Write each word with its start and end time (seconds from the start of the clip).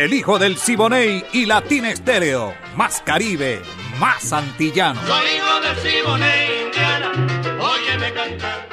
el 0.00 0.14
hijo 0.14 0.38
del 0.38 0.56
Siboney 0.56 1.22
y 1.34 1.44
Latina 1.44 1.90
Estéreo. 1.90 2.54
Más 2.74 3.02
Caribe, 3.04 3.60
más 3.98 4.32
antillano. 4.32 4.98
Soy 5.06 5.26
hijo 5.36 5.60
del 5.60 5.76
Siboney, 5.76 6.64
Indiana, 6.64 7.12
óyeme 7.60 8.12
cantar. 8.14 8.68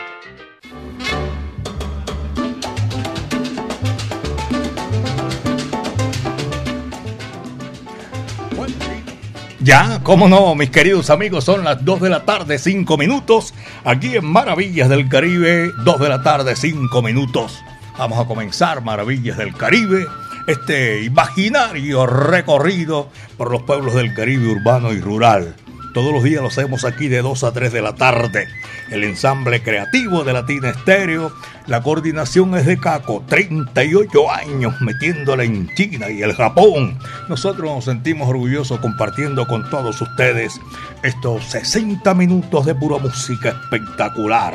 Ya, 9.59 9.99
cómo 10.03 10.29
no, 10.29 10.55
mis 10.55 10.69
queridos 10.69 11.09
amigos, 11.09 11.43
son 11.43 11.65
las 11.65 11.83
2 11.83 11.99
de 11.99 12.09
la 12.09 12.23
tarde, 12.23 12.57
5 12.57 12.97
minutos. 12.97 13.53
Aquí 13.83 14.15
en 14.15 14.23
Maravillas 14.23 14.87
del 14.87 15.09
Caribe, 15.09 15.73
2 15.83 15.99
de 15.99 16.07
la 16.07 16.23
tarde, 16.23 16.55
5 16.55 17.01
minutos. 17.01 17.61
Vamos 17.97 18.17
a 18.17 18.25
comenzar 18.25 18.81
Maravillas 18.81 19.35
del 19.35 19.53
Caribe 19.53 20.05
este 20.47 21.03
imaginario 21.03 22.05
recorrido 22.07 23.09
por 23.37 23.51
los 23.51 23.63
pueblos 23.63 23.93
del 23.93 24.13
Caribe 24.13 24.47
urbano 24.47 24.93
y 24.93 25.01
rural. 25.01 25.55
Todos 25.93 26.13
los 26.13 26.23
días 26.23 26.41
lo 26.41 26.47
hacemos 26.47 26.85
aquí 26.85 27.07
de 27.07 27.21
2 27.21 27.43
a 27.43 27.51
3 27.51 27.73
de 27.73 27.81
la 27.81 27.95
tarde. 27.95 28.47
El 28.89 29.03
ensamble 29.03 29.61
creativo 29.61 30.23
de 30.23 30.31
Latina 30.31 30.69
Estéreo, 30.69 31.33
la 31.65 31.81
coordinación 31.81 32.55
es 32.55 32.65
de 32.65 32.77
Caco, 32.77 33.23
38 33.27 34.31
años 34.31 34.79
metiéndola 34.79 35.43
en 35.43 35.73
China 35.75 36.09
y 36.09 36.21
el 36.21 36.33
Japón. 36.33 36.97
Nosotros 37.27 37.73
nos 37.73 37.85
sentimos 37.85 38.29
orgullosos 38.29 38.79
compartiendo 38.79 39.47
con 39.47 39.69
todos 39.69 39.99
ustedes 39.99 40.61
estos 41.03 41.43
60 41.45 42.13
minutos 42.13 42.65
de 42.65 42.75
pura 42.75 42.99
música 42.99 43.49
espectacular. 43.49 44.53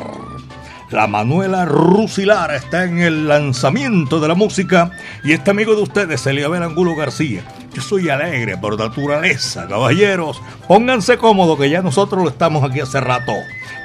La 0.93 1.07
Manuela 1.07 1.65
Rusilara 1.65 2.55
está 2.55 2.85
en 2.85 3.01
el 3.01 3.27
lanzamiento 3.27 4.21
de 4.21 4.29
la 4.29 4.35
música 4.35 4.91
y 5.25 5.33
este 5.33 5.51
amigo 5.51 5.75
de 5.75 5.81
ustedes, 5.81 6.27
Eliabel 6.27 6.63
Angulo 6.63 6.95
García. 6.95 7.43
Yo 7.73 7.81
soy 7.81 8.11
alegre 8.11 8.59
por 8.59 8.79
naturaleza, 8.79 9.67
caballeros. 9.67 10.43
Pónganse 10.69 11.17
cómodos 11.17 11.59
que 11.59 11.71
ya 11.71 11.81
nosotros 11.81 12.23
lo 12.23 12.29
estamos 12.29 12.63
aquí 12.63 12.81
hace 12.81 13.01
rato. 13.01 13.33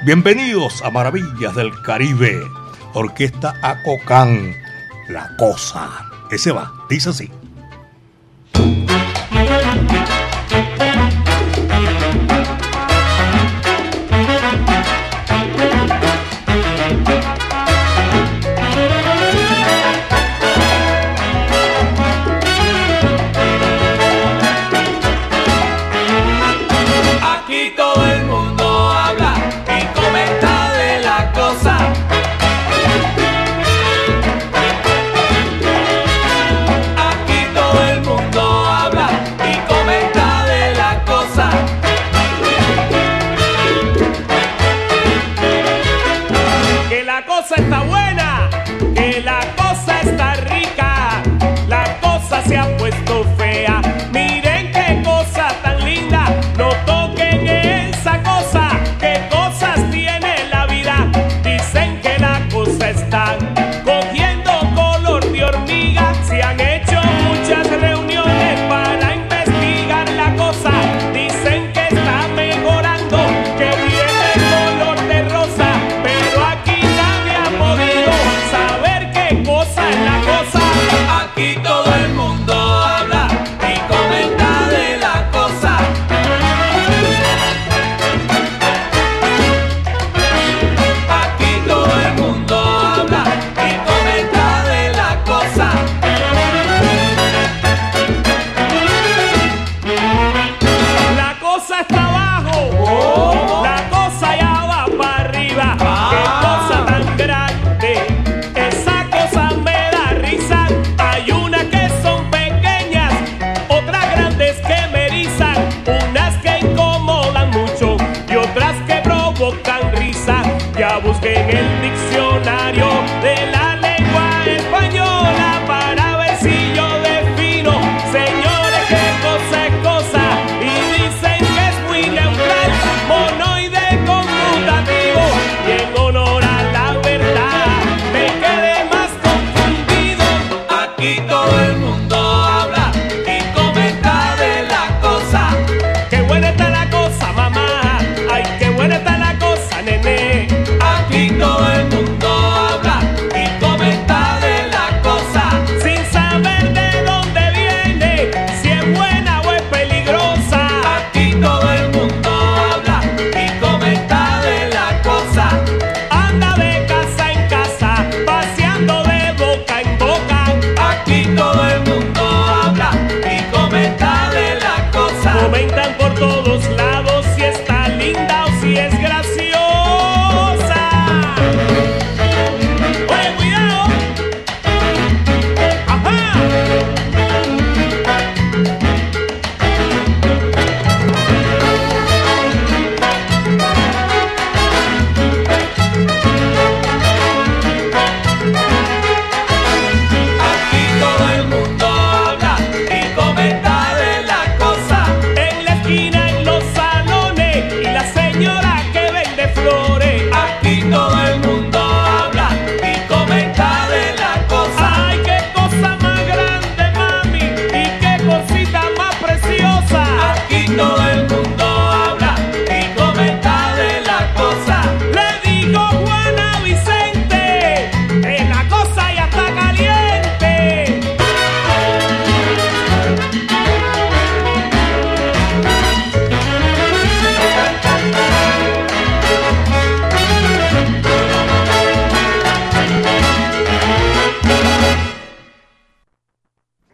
Bienvenidos 0.04 0.82
a 0.82 0.90
Maravillas 0.90 1.54
del 1.54 1.72
Caribe. 1.80 2.42
Orquesta 2.92 3.54
Acocán. 3.62 4.54
La 5.08 5.34
cosa. 5.38 6.10
Ese 6.30 6.52
va, 6.52 6.74
dice 6.90 7.08
así. 7.08 7.30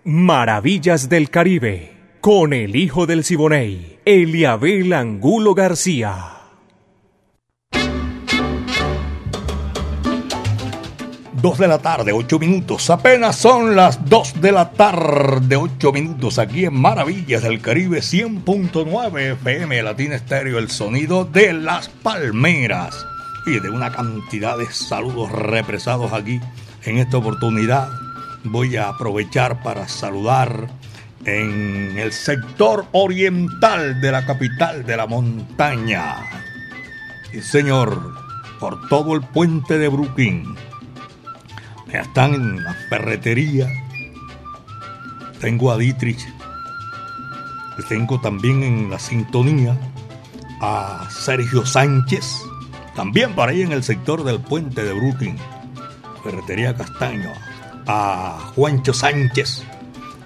Maravillas 0.06 1.08
del 1.08 1.30
Caribe, 1.30 1.96
con 2.20 2.52
el 2.52 2.76
hijo 2.76 3.06
del 3.06 3.24
Siboney, 3.24 4.00
Eliabel 4.04 4.92
Angulo 4.92 5.54
García. 5.54 6.42
Dos 11.32 11.56
de 11.56 11.68
la 11.68 11.78
tarde, 11.78 12.12
ocho 12.12 12.38
minutos. 12.38 12.90
Apenas 12.90 13.36
son 13.36 13.76
las 13.76 14.06
dos 14.06 14.38
de 14.42 14.52
la 14.52 14.72
tarde, 14.72 15.56
ocho 15.56 15.90
minutos. 15.90 16.38
Aquí 16.38 16.66
en 16.66 16.74
Maravillas 16.74 17.42
del 17.42 17.62
Caribe 17.62 18.00
100.9 18.00 19.32
FM 19.32 19.82
Latina 19.82 20.16
Estéreo, 20.16 20.58
el 20.58 20.68
sonido 20.68 21.24
de 21.24 21.54
las 21.54 21.88
palmeras. 21.88 23.06
Y 23.46 23.58
de 23.58 23.70
una 23.70 23.90
cantidad 23.90 24.58
de 24.58 24.66
saludos 24.66 25.32
represados 25.32 26.12
aquí 26.12 26.40
en 26.84 26.98
esta 26.98 27.16
oportunidad 27.16 28.03
voy 28.44 28.76
a 28.76 28.90
aprovechar 28.90 29.62
para 29.62 29.88
saludar 29.88 30.68
en 31.24 31.96
el 31.98 32.12
sector 32.12 32.86
oriental 32.92 34.00
de 34.00 34.12
la 34.12 34.26
capital 34.26 34.84
de 34.84 34.96
la 34.96 35.06
montaña. 35.06 36.16
Y 37.32 37.40
señor, 37.40 38.14
por 38.60 38.88
todo 38.88 39.14
el 39.14 39.22
puente 39.22 39.78
de 39.78 39.88
Brooklyn. 39.88 40.54
Están 41.90 42.34
en 42.34 42.62
la 42.62 42.74
ferretería. 42.88 43.68
Tengo 45.40 45.72
a 45.72 45.78
Dietrich. 45.78 46.20
Tengo 47.88 48.20
también 48.20 48.62
en 48.62 48.90
la 48.90 48.98
sintonía 48.98 49.76
a 50.60 51.08
Sergio 51.10 51.64
Sánchez. 51.64 52.24
También 52.94 53.34
para 53.34 53.52
ahí 53.52 53.62
en 53.62 53.72
el 53.72 53.82
sector 53.82 54.22
del 54.22 54.40
puente 54.40 54.84
de 54.84 54.92
Brooklyn. 54.92 55.36
Ferretería 56.22 56.74
Castaño 56.74 57.30
a 57.86 58.52
Juancho 58.54 58.92
Sánchez 58.92 59.64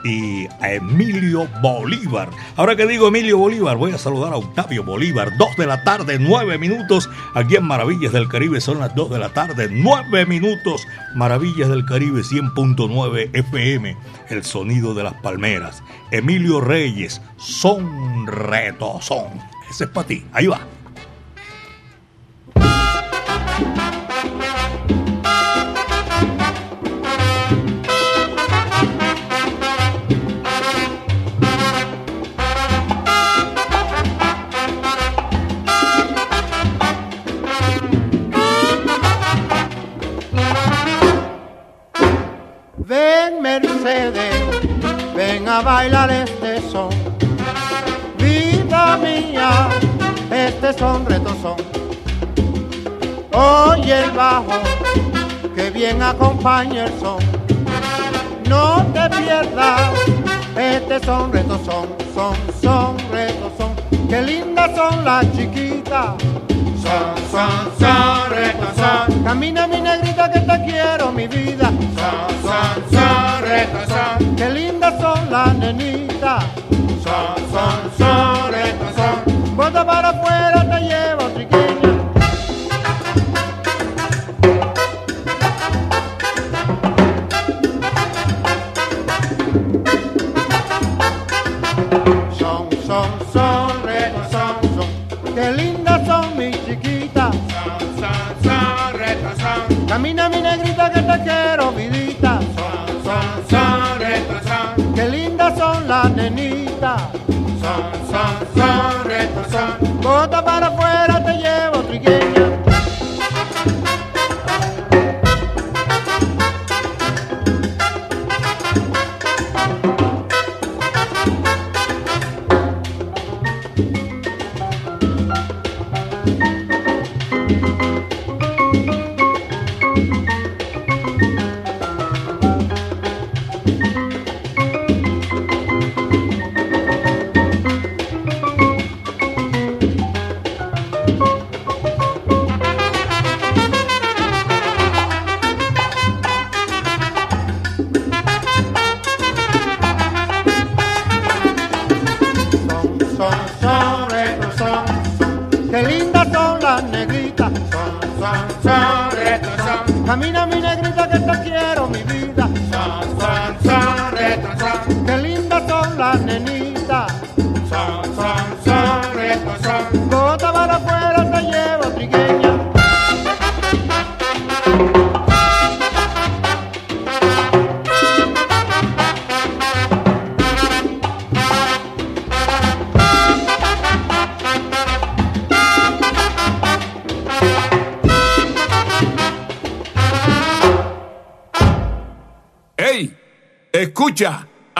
y 0.04 0.46
a 0.60 0.74
Emilio 0.74 1.48
Bolívar. 1.60 2.30
Ahora 2.56 2.76
que 2.76 2.86
digo 2.86 3.08
Emilio 3.08 3.38
Bolívar, 3.38 3.76
voy 3.76 3.92
a 3.92 3.98
saludar 3.98 4.32
a 4.32 4.36
Octavio 4.36 4.84
Bolívar. 4.84 5.36
Dos 5.36 5.56
de 5.56 5.66
la 5.66 5.84
tarde, 5.84 6.18
nueve 6.18 6.58
minutos. 6.58 7.08
Aquí 7.34 7.56
en 7.56 7.64
Maravillas 7.64 8.12
del 8.12 8.28
Caribe 8.28 8.60
son 8.60 8.78
las 8.78 8.94
dos 8.94 9.10
de 9.10 9.18
la 9.18 9.30
tarde, 9.30 9.68
nueve 9.70 10.26
minutos. 10.26 10.86
Maravillas 11.14 11.68
del 11.68 11.84
Caribe 11.84 12.22
100.9 12.22 13.30
FM, 13.32 13.96
el 14.28 14.44
sonido 14.44 14.94
de 14.94 15.02
las 15.04 15.14
palmeras. 15.14 15.82
Emilio 16.10 16.60
Reyes, 16.60 17.20
son 17.36 18.26
retos, 18.26 19.04
son. 19.04 19.26
Ese 19.70 19.84
es 19.84 19.90
para 19.90 20.06
ti. 20.06 20.24
Ahí 20.32 20.46
va. 20.46 20.60
Bailar 45.62 46.10
este 46.10 46.60
son. 46.70 46.90
Vida 48.18 48.96
mía, 48.98 49.68
este 50.30 50.72
son 50.72 51.06
retozón. 51.06 51.56
Oye 53.32 54.04
el 54.04 54.10
bajo, 54.12 54.58
que 55.54 55.70
bien 55.70 56.02
acompaña 56.02 56.84
el 56.86 57.00
son. 57.00 57.18
No 58.48 58.84
te 58.92 59.16
pierdas, 59.16 59.92
este 60.56 61.00
son 61.00 61.32
retozón, 61.32 61.88
son, 62.14 62.34
son 62.60 62.96
retozón. 63.10 63.72
Qué 64.08 64.22
lindas 64.22 64.74
son 64.74 65.04
las 65.04 65.30
chiquitas. 65.32 66.14
Son, 66.82 67.14
son, 67.30 67.72
son, 67.80 68.30
retozón. 68.30 69.24
Camina 69.24 69.66
mi 69.66 69.80
negrita 69.80 70.30
que 70.30 70.40
te 70.40 70.64
quiero, 70.64 71.12
mi 71.12 71.26
vida. 71.26 71.70
Son, 71.98 72.28
son, 72.42 72.90
son, 72.90 73.42
retozón. 73.42 74.36
Qué 74.36 74.48
lindas 74.50 74.94
son 75.00 75.30
las 75.30 75.54
nenitas. 75.56 76.44
Son, 77.04 77.36
son, 77.52 77.80
son, 77.98 78.52
retozón. 78.52 79.56
Bota 79.56 79.84
para 79.84 80.08
afuera, 80.10 80.57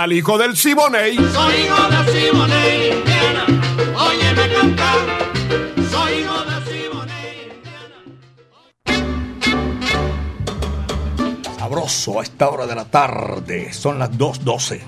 al 0.03 0.13
hijo 0.13 0.39
del 0.39 0.57
Siboney. 0.57 1.17
Soy 1.17 1.55
hijo 1.57 1.89
de 1.89 1.97
Simone 2.13 2.89
Indiana, 2.89 3.45
óyeme 3.97 4.55
cantar. 4.55 4.99
Soy 5.91 6.13
hijo 6.21 6.45
de 6.45 6.57
Simone 6.71 7.21
Indiana. 7.43 7.97
Sabroso 11.59 12.21
a 12.21 12.23
esta 12.23 12.49
hora 12.49 12.67
de 12.67 12.77
la 12.77 12.85
tarde. 12.85 13.73
Son 13.73 13.99
las 13.99 14.13
2.12. 14.13 14.81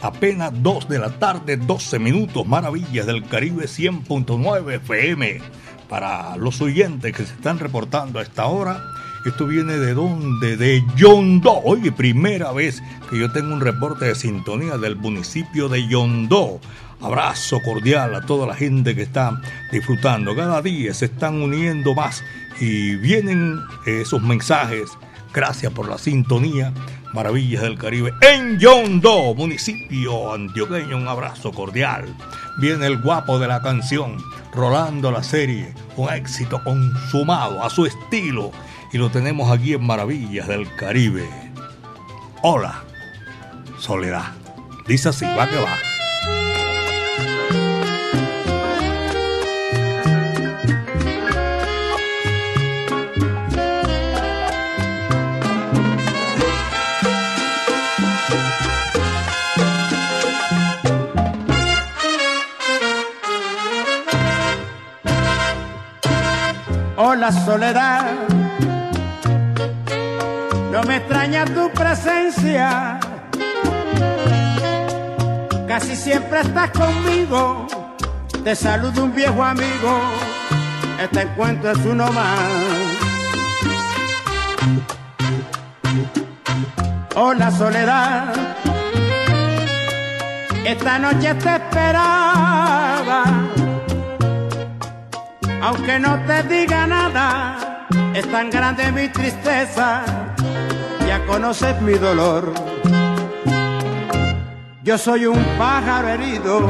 Apenas 0.00 0.50
2 0.54 0.88
de 0.88 0.98
la 0.98 1.10
tarde, 1.10 1.58
12 1.58 1.98
minutos. 1.98 2.46
Maravillas 2.46 3.04
del 3.04 3.24
Caribe 3.24 3.64
100.9 3.64 4.76
FM. 4.76 5.42
Para 5.90 6.38
los 6.38 6.62
oyentes 6.62 7.12
que 7.14 7.26
se 7.26 7.34
están 7.34 7.58
reportando 7.58 8.18
a 8.18 8.22
esta 8.22 8.46
hora, 8.46 8.82
esto 9.24 9.46
viene 9.46 9.78
de 9.78 9.94
dónde? 9.94 10.56
De 10.56 10.84
Yondó. 10.96 11.60
Oye, 11.64 11.92
primera 11.92 12.52
vez 12.52 12.82
que 13.10 13.18
yo 13.18 13.30
tengo 13.32 13.54
un 13.54 13.60
reporte 13.60 14.04
de 14.04 14.14
sintonía 14.14 14.76
del 14.76 14.96
municipio 14.96 15.68
de 15.68 15.86
Yondó. 15.88 16.60
Abrazo 17.00 17.60
cordial 17.62 18.14
a 18.14 18.24
toda 18.24 18.46
la 18.46 18.54
gente 18.54 18.94
que 18.94 19.02
está 19.02 19.40
disfrutando. 19.72 20.34
Cada 20.34 20.62
día 20.62 20.94
se 20.94 21.06
están 21.06 21.42
uniendo 21.42 21.94
más 21.94 22.22
y 22.60 22.96
vienen 22.96 23.60
esos 23.86 24.22
mensajes. 24.22 24.90
Gracias 25.32 25.72
por 25.72 25.88
la 25.88 25.98
sintonía 25.98 26.72
Maravillas 27.14 27.62
del 27.62 27.78
Caribe 27.78 28.12
en 28.22 28.58
Yondo, 28.58 29.34
municipio 29.36 30.32
antioqueño. 30.32 30.96
Un 30.96 31.06
abrazo 31.06 31.52
cordial. 31.52 32.12
Viene 32.58 32.88
el 32.88 33.00
guapo 33.00 33.38
de 33.38 33.46
la 33.46 33.62
canción, 33.62 34.16
rolando 34.52 35.12
la 35.12 35.22
serie, 35.22 35.72
un 35.96 36.12
éxito 36.12 36.60
consumado 36.64 37.62
a 37.62 37.70
su 37.70 37.86
estilo. 37.86 38.50
Y 38.94 38.98
lo 38.98 39.10
tenemos 39.10 39.50
aquí 39.50 39.74
en 39.74 39.84
Maravillas 39.84 40.46
del 40.46 40.72
Caribe. 40.76 41.28
Hola, 42.42 42.84
Soledad. 43.80 44.26
Dice 44.86 45.08
así, 45.08 45.24
va 45.24 45.48
que 45.48 45.56
va. 45.56 45.76
la 67.16 67.32
soledad. 67.32 68.33
Me 70.86 70.96
extraña 70.96 71.44
tu 71.44 71.70
presencia. 71.70 72.98
Casi 75.66 75.96
siempre 75.96 76.40
estás 76.40 76.70
conmigo. 76.70 77.66
Te 78.42 78.54
saludo 78.54 79.04
un 79.04 79.14
viejo 79.14 79.42
amigo. 79.42 80.00
Este 81.02 81.22
encuentro 81.22 81.70
es 81.70 81.78
uno 81.78 82.10
más. 82.12 82.40
Hola 87.16 87.50
soledad. 87.50 88.34
Esta 90.64 90.98
noche 90.98 91.34
te 91.34 91.54
esperaba 91.56 92.44
aunque 95.64 95.98
no 95.98 96.20
te 96.26 96.42
diga 96.42 96.86
nada, 96.86 97.86
es 98.14 98.30
tan 98.30 98.50
grande 98.50 98.92
mi 98.92 99.08
tristeza, 99.08 100.02
ya 101.18 101.26
conoces 101.26 101.80
mi 101.82 101.94
dolor. 101.94 102.52
Yo 104.82 104.98
soy 104.98 105.26
un 105.26 105.42
pájaro 105.58 106.08
herido, 106.08 106.60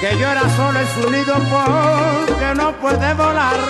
que 0.00 0.16
llora 0.18 0.42
solo 0.56 0.78
en 0.80 0.88
su 0.94 1.10
nido 1.10 1.34
porque 1.52 2.54
no 2.54 2.72
puede 2.82 3.14
volar. 3.14 3.60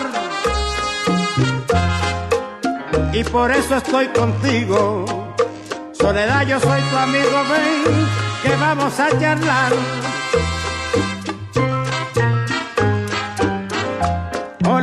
Y 3.12 3.24
por 3.24 3.50
eso 3.50 3.76
estoy 3.76 4.08
contigo, 4.08 5.06
Soledad, 5.92 6.46
yo 6.46 6.60
soy 6.60 6.80
tu 6.90 6.96
amigo, 6.96 7.36
ven, 7.50 8.06
que 8.42 8.56
vamos 8.56 9.00
a 9.00 9.08
charlar. 9.18 9.72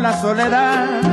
la 0.04 0.22
soledad. 0.22 1.13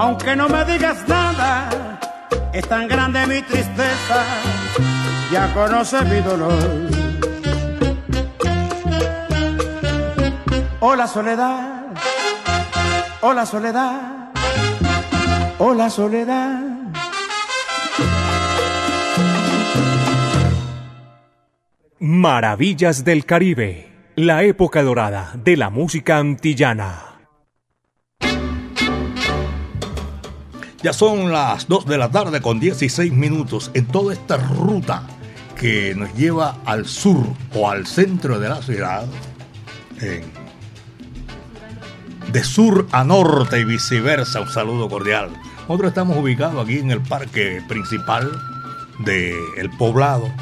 aunque 0.00 0.34
no 0.34 0.48
me 0.48 0.64
digas 0.64 1.06
nada, 1.06 2.00
es 2.54 2.66
tan 2.66 2.88
grande 2.88 3.26
mi 3.26 3.42
tristeza, 3.42 4.24
ya 5.30 5.52
conoces 5.52 6.04
mi 6.06 6.20
dolor. 6.22 6.58
Hola 10.80 11.06
soledad, 11.06 11.84
hola 13.20 13.44
soledad, 13.44 14.30
hola 15.58 15.90
soledad. 15.90 16.62
Maravillas 21.98 23.04
del 23.04 23.26
Caribe, 23.26 23.92
la 24.16 24.44
época 24.44 24.82
dorada 24.82 25.32
de 25.34 25.58
la 25.58 25.68
música 25.68 26.16
antillana. 26.16 27.09
Ya 30.82 30.94
son 30.94 31.30
las 31.30 31.68
2 31.68 31.84
de 31.84 31.98
la 31.98 32.10
tarde 32.10 32.40
con 32.40 32.58
16 32.58 33.12
minutos 33.12 33.70
en 33.74 33.86
toda 33.86 34.14
esta 34.14 34.38
ruta 34.38 35.02
que 35.54 35.94
nos 35.94 36.14
lleva 36.14 36.56
al 36.64 36.86
sur 36.86 37.22
o 37.54 37.68
al 37.68 37.86
centro 37.86 38.38
de 38.38 38.48
la 38.48 38.62
ciudad. 38.62 39.04
de 42.32 42.44
sur 42.44 42.86
a 42.92 43.04
norte 43.04 43.60
y 43.60 43.64
viceversa. 43.64 44.40
Un 44.40 44.48
saludo 44.48 44.88
cordial. 44.88 45.28
Nosotros 45.68 45.88
estamos 45.88 46.16
ubicados 46.16 46.64
aquí 46.64 46.78
en 46.78 46.90
el 46.90 47.02
parque 47.02 47.60
principal 47.68 48.30
del 49.00 49.68
poblado. 49.76 50.32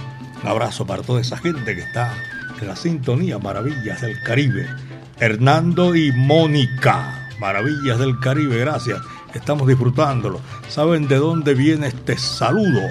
Un 0.41 0.49
abrazo 0.49 0.87
para 0.87 1.03
toda 1.03 1.21
esa 1.21 1.37
gente 1.39 1.75
que 1.75 1.81
está 1.81 2.15
en 2.61 2.69
la 2.69 2.77
sintonía 2.77 3.41
Maravillas 3.41 4.03
del 4.03 4.23
Caribe. 4.23 4.69
Hernando 5.19 5.97
y 5.97 6.13
Mónica. 6.13 7.29
Maravillas 7.41 7.99
del 7.99 8.21
Caribe, 8.21 8.59
gracias 8.59 9.01
estamos 9.35 9.67
disfrutándolo. 9.67 10.41
¿Saben 10.69 11.09
de 11.09 11.17
dónde 11.17 11.55
viene 11.55 11.89
este 11.89 12.17
saludo? 12.17 12.83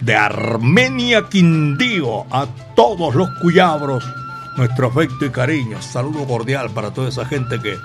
De 0.00 0.16
Armenia 0.16 1.28
Quindío 1.28 2.26
a 2.30 2.46
todos 2.74 3.14
los 3.14 3.30
cuyabros. 3.40 4.04
Nuestro 4.56 4.88
afecto 4.88 5.24
y 5.24 5.30
cariño. 5.30 5.80
Saludo 5.80 6.26
cordial 6.26 6.70
para 6.70 6.92
toda 6.92 7.08
esa 7.08 7.24
gente 7.24 7.58
que 7.60 7.78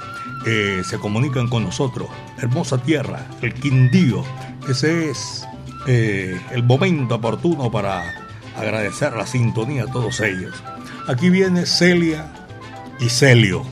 eh, 0.46 0.82
se 0.84 0.98
comunican 0.98 1.48
con 1.48 1.64
nosotros. 1.64 2.10
Hermosa 2.38 2.78
tierra, 2.78 3.26
el 3.42 3.54
Quindío. 3.54 4.24
Ese 4.68 5.10
es 5.12 5.48
eh, 5.88 6.40
el 6.52 6.64
momento 6.64 7.16
oportuno 7.16 7.72
para 7.72 8.04
agradecer 8.58 9.14
la 9.14 9.26
sintonía 9.26 9.84
a 9.84 9.92
todos 9.92 10.20
ellos. 10.20 10.56
Aquí 11.08 11.30
viene 11.30 11.66
Celia 11.66 12.26
y 13.00 13.08
Celio. 13.08 13.64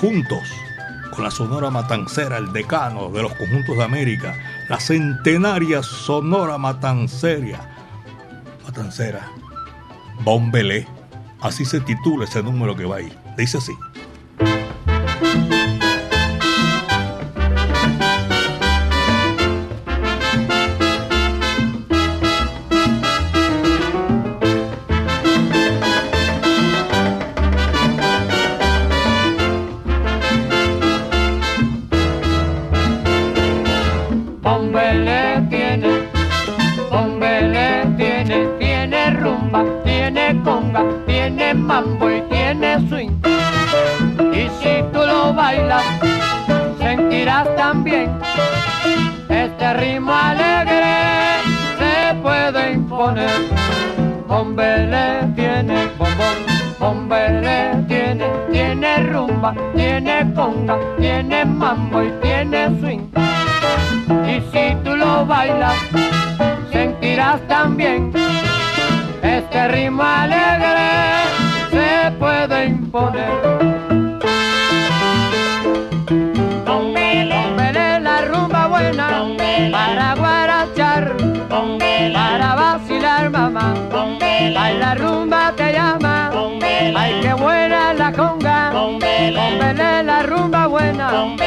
Juntos 0.00 0.42
la 1.18 1.30
Sonora 1.30 1.70
Matancera, 1.70 2.38
el 2.38 2.52
decano 2.52 3.08
de 3.10 3.22
los 3.22 3.34
conjuntos 3.34 3.76
de 3.76 3.84
América, 3.84 4.34
la 4.68 4.78
centenaria 4.78 5.82
Sonora 5.82 6.58
Matancera, 6.58 7.76
Matancera, 8.64 9.28
Bombelé, 10.22 10.86
así 11.40 11.64
se 11.64 11.80
titula 11.80 12.24
ese 12.24 12.42
número 12.42 12.76
que 12.76 12.84
va 12.84 12.96
ahí, 12.96 13.12
dice 13.36 13.58
así. 13.58 13.72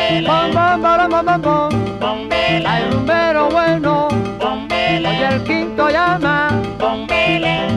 Buena, 0.10 0.50
bom, 0.54 0.82
bom, 0.82 0.82
bom, 0.82 1.10
bom, 1.10 1.42
bom, 1.42 1.42
bom. 2.02 2.30
Ay, 2.66 2.90
rumbero 2.92 3.50
bueno, 3.50 4.08
oye 4.42 5.28
el 5.28 5.44
quinto 5.44 5.90
llama. 5.90 6.50
Yeah. 7.40 7.69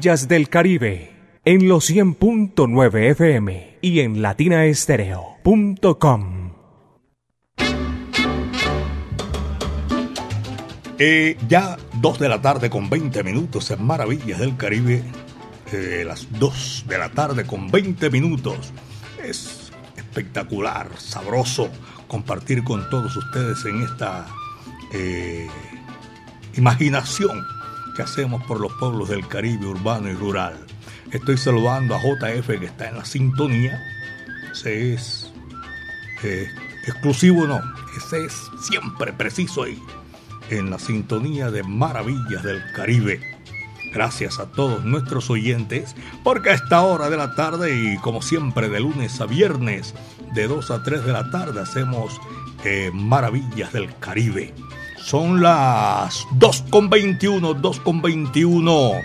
Maravillas 0.00 0.28
del 0.28 0.48
Caribe 0.48 1.12
en 1.44 1.68
los 1.68 1.90
100.9 1.90 3.10
FM 3.10 3.76
y 3.82 4.00
en 4.00 4.22
latinaestereo.com. 4.22 6.54
Eh, 10.98 11.36
ya 11.46 11.76
2 12.00 12.18
de 12.18 12.30
la 12.30 12.40
tarde 12.40 12.70
con 12.70 12.88
20 12.88 13.22
minutos 13.22 13.70
en 13.70 13.84
Maravillas 13.84 14.38
del 14.38 14.56
Caribe. 14.56 15.02
Eh, 15.70 16.04
las 16.06 16.26
2 16.38 16.86
de 16.88 16.96
la 16.96 17.10
tarde 17.10 17.44
con 17.44 17.70
20 17.70 18.08
minutos. 18.08 18.72
Es 19.22 19.70
espectacular, 19.98 20.88
sabroso 20.96 21.68
compartir 22.08 22.64
con 22.64 22.88
todos 22.88 23.14
ustedes 23.14 23.62
en 23.66 23.82
esta 23.82 24.26
eh, 24.94 25.46
imaginación 26.56 27.59
que 27.94 28.02
hacemos 28.02 28.42
por 28.44 28.60
los 28.60 28.72
pueblos 28.74 29.08
del 29.08 29.26
Caribe 29.26 29.66
urbano 29.66 30.10
y 30.10 30.14
rural. 30.14 30.54
Estoy 31.10 31.36
saludando 31.36 31.94
a 31.94 31.98
JF 31.98 32.46
que 32.46 32.66
está 32.66 32.88
en 32.88 32.96
la 32.96 33.04
sintonía. 33.04 33.82
Ese 34.52 34.94
es 34.94 35.32
eh, 36.22 36.48
exclusivo, 36.86 37.46
no. 37.46 37.60
Ese 37.96 38.24
es 38.24 38.50
siempre 38.60 39.12
preciso 39.12 39.64
ahí 39.64 39.80
en 40.50 40.70
la 40.70 40.78
sintonía 40.78 41.50
de 41.50 41.62
Maravillas 41.62 42.42
del 42.42 42.62
Caribe. 42.72 43.20
Gracias 43.92 44.38
a 44.38 44.46
todos 44.46 44.84
nuestros 44.84 45.30
oyentes, 45.30 45.96
porque 46.22 46.50
a 46.50 46.54
esta 46.54 46.82
hora 46.82 47.10
de 47.10 47.16
la 47.16 47.34
tarde 47.34 47.74
y 47.74 47.96
como 47.98 48.22
siempre 48.22 48.68
de 48.68 48.80
lunes 48.80 49.20
a 49.20 49.26
viernes, 49.26 49.94
de 50.34 50.46
2 50.46 50.70
a 50.70 50.82
3 50.82 51.04
de 51.04 51.12
la 51.12 51.30
tarde, 51.30 51.60
hacemos 51.60 52.20
eh, 52.64 52.90
Maravillas 52.94 53.72
del 53.72 53.96
Caribe. 53.98 54.54
Son 55.10 55.42
las 55.42 56.24
2.21, 56.38 57.60
2.21. 57.60 59.02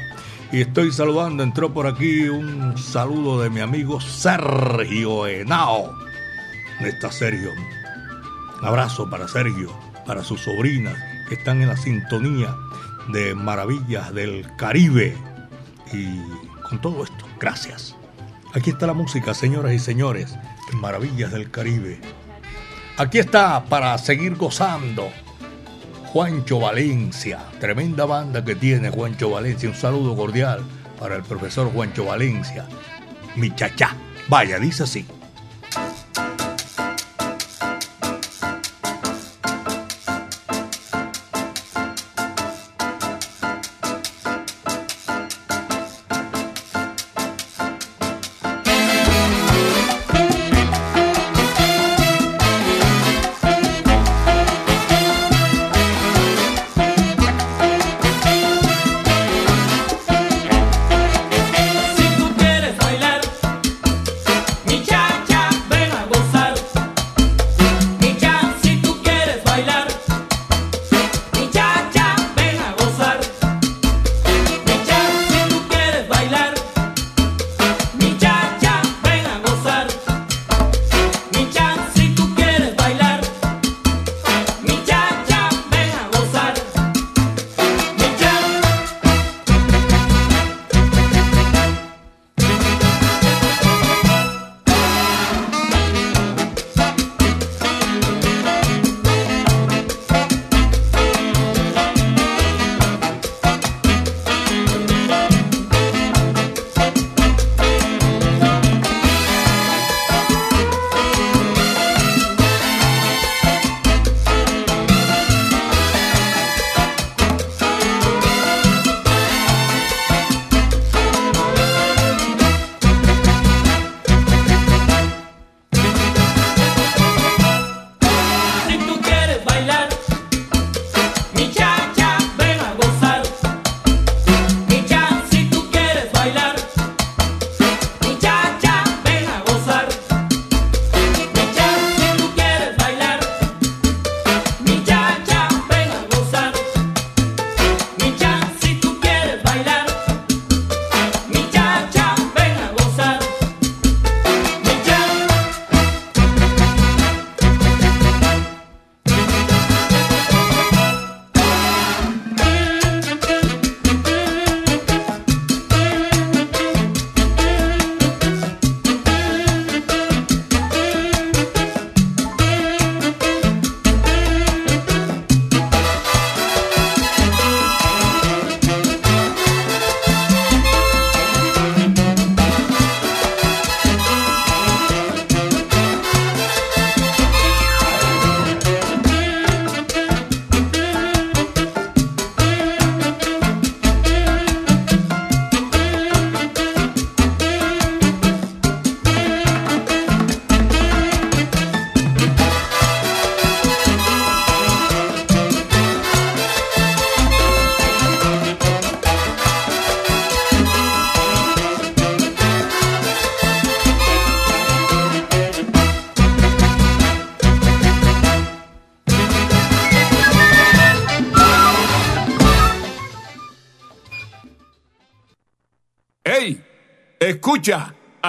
Y 0.51 0.61
estoy 0.61 0.91
saludando, 0.91 1.41
entró 1.41 1.73
por 1.73 1.87
aquí 1.87 2.29
un 2.29 2.77
saludo 2.77 3.41
de 3.41 3.49
mi 3.49 3.59
amigo 3.59 3.99
Sergio 3.99 5.25
Henao. 5.25 5.95
¿Dónde 6.75 6.89
está 6.89 7.11
Sergio? 7.11 7.49
Un 8.59 8.67
abrazo 8.67 9.09
para 9.09 9.27
Sergio, 9.27 9.75
para 10.05 10.23
sus 10.23 10.41
sobrinas 10.41 10.95
que 11.27 11.33
están 11.33 11.63
en 11.63 11.69
la 11.69 11.75
sintonía 11.75 12.55
de 13.07 13.33
Maravillas 13.33 14.13
del 14.13 14.45
Caribe. 14.57 15.17
Y 15.91 16.19
con 16.69 16.79
todo 16.81 17.03
esto, 17.03 17.25
gracias. 17.39 17.95
Aquí 18.53 18.69
está 18.69 18.85
la 18.85 18.93
música, 18.93 19.33
señoras 19.33 19.73
y 19.73 19.79
señores, 19.79 20.35
Maravillas 20.73 21.31
del 21.31 21.49
Caribe. 21.49 21.99
Aquí 22.97 23.17
está 23.17 23.65
para 23.65 23.97
seguir 23.97 24.35
gozando. 24.35 25.09
Juancho 26.15 26.61
Valencia, 26.61 27.39
tremenda 27.59 28.05
banda 28.05 28.41
que 28.45 28.55
tiene 28.55 28.89
Juancho 28.89 29.31
Valencia. 29.31 29.67
Un 29.67 29.75
saludo 29.75 30.15
cordial 30.15 30.61
para 30.97 31.17
el 31.17 31.23
profesor 31.23 31.69
Juancho 31.73 32.05
Valencia. 32.05 32.65
Mi 33.35 33.53
chachá. 33.53 33.97
Vaya, 34.29 34.57
dice 34.57 34.83
así. 34.83 35.05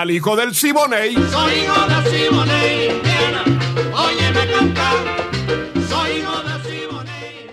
Al 0.07 0.13
hijo 0.13 0.37
del 0.37 0.55
Siboney. 0.55 1.15
Soy 1.15 1.53
hijo 1.55 1.87
de 1.89 2.11
Siboney, 2.11 2.91
Indiana. 2.91 3.43
Óyeme 3.93 4.53
cantar. 4.53 4.97
Soy 5.89 6.11
hijo 6.19 6.43
de 6.45 6.55
Siboney, 6.71 7.51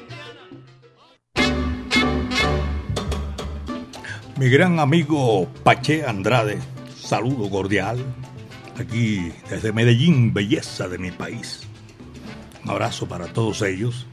Mi 4.38 4.50
gran 4.50 4.80
amigo 4.80 5.52
Pache 5.64 6.06
Andrade, 6.06 6.60
saludo 6.96 7.50
cordial. 7.50 7.98
Aquí 8.80 9.32
desde 9.50 9.74
Medellín, 9.74 10.32
belleza 10.32 10.88
de 10.88 11.00
mi 11.00 11.10
país. 11.10 11.62
Un 12.64 12.70
abrazo 12.70 13.08
para 13.08 13.34
todos 13.34 13.64
ellos. 13.64 14.06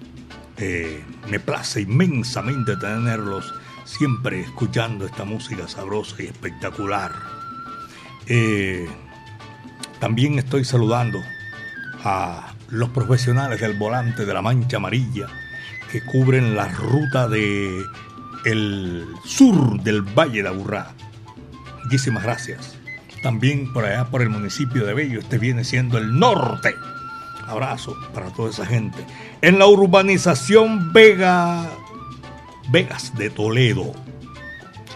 Eh, 0.57 1.05
me 1.29 1.41
place 1.41 1.83
inmensamente 1.83 2.75
tenerlos 2.79 3.53
siempre 3.85 4.41
escuchando 4.41 5.05
esta 5.05 5.25
música 5.25 5.69
sabrosa 5.69 6.23
y 6.23 6.27
espectacular. 6.27 7.40
Eh, 8.33 8.89
también 9.99 10.39
estoy 10.39 10.65
saludando 10.65 11.21
a 12.05 12.55
los 12.69 12.91
profesionales 12.91 13.61
del 13.61 13.77
volante 13.77 14.25
de 14.25 14.33
la 14.33 14.41
Mancha 14.41 14.77
Amarilla 14.77 15.27
que 15.91 16.01
cubren 16.01 16.55
la 16.55 16.69
ruta 16.69 17.27
de 17.27 17.83
el 18.45 19.05
sur 19.25 19.83
del 19.83 20.03
Valle 20.03 20.45
de 20.45 20.49
Aburrá. 20.49 20.95
Muchísimas 21.83 22.23
gracias. 22.23 22.79
También 23.21 23.73
por 23.73 23.85
allá 23.85 24.05
por 24.05 24.23
el 24.23 24.31
municipio 24.31 24.87
de 24.87 24.95
Bello, 24.95 25.19
este 25.19 25.39
viene 25.39 25.65
siendo 25.65 25.99
el 25.99 26.17
norte. 26.17 26.77
Abrazo 27.49 27.97
para 28.15 28.31
toda 28.31 28.51
esa 28.51 28.65
gente. 28.65 29.05
En 29.43 29.59
la 29.59 29.67
urbanización 29.67 30.93
Vega, 30.93 31.69
Vegas 32.71 33.13
de 33.17 33.29
Toledo. 33.29 33.93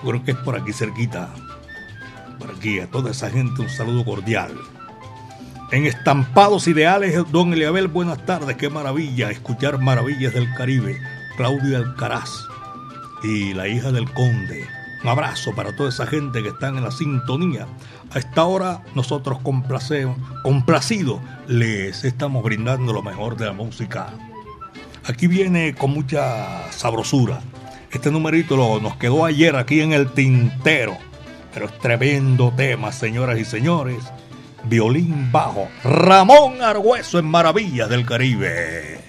Creo 0.05 0.23
que 0.23 0.31
es 0.31 0.37
por 0.37 0.57
aquí 0.57 0.73
cerquita. 0.73 1.35
Aquí 2.51 2.81
a 2.81 2.91
toda 2.91 3.11
esa 3.11 3.31
gente 3.31 3.63
un 3.63 3.69
saludo 3.69 4.05
cordial. 4.05 4.53
En 5.73 5.87
Estampados 5.87 6.69
Ideales, 6.69 7.17
don 7.31 7.53
Eliabel, 7.53 7.89
buenas 7.89 8.25
tardes. 8.27 8.57
Qué 8.57 8.69
maravilla 8.69 9.31
escuchar 9.31 9.79
maravillas 9.79 10.35
del 10.35 10.53
Caribe. 10.55 11.01
Claudia 11.37 11.79
Alcaraz 11.79 12.31
y 13.23 13.55
la 13.55 13.67
hija 13.67 13.91
del 13.91 14.11
conde. 14.13 14.67
Un 15.03 15.09
abrazo 15.09 15.55
para 15.55 15.75
toda 15.75 15.89
esa 15.89 16.07
gente 16.07 16.43
que 16.43 16.51
están 16.51 16.77
en 16.77 16.85
la 16.85 16.91
sintonía. 16.91 17.67
A 18.13 18.19
esta 18.19 18.45
hora 18.45 18.83
nosotros 18.95 19.39
complacidos 19.41 21.21
les 21.49 22.05
estamos 22.05 22.43
brindando 22.43 22.93
lo 22.93 23.03
mejor 23.03 23.37
de 23.37 23.47
la 23.47 23.53
música. 23.53 24.15
Aquí 25.05 25.27
viene 25.27 25.75
con 25.75 25.91
mucha 25.91 26.71
sabrosura. 26.73 27.41
Este 27.91 28.11
numerito 28.11 28.57
lo, 28.57 28.81
nos 28.81 28.97
quedó 28.97 29.25
ayer 29.25 29.57
aquí 29.57 29.81
en 29.81 29.93
el 29.93 30.11
tintero. 30.13 30.97
Pero 31.55 31.67
es 31.67 31.79
tremendo 31.79 32.53
tema, 32.55 32.91
señoras 32.91 33.39
y 33.39 33.45
señores. 33.45 33.99
Violín 34.65 35.31
bajo. 35.31 35.69
Ramón 35.85 36.61
Argüeso 36.61 37.21
en 37.21 37.27
Maravillas 37.27 37.89
del 37.89 38.05
Caribe. 38.05 39.04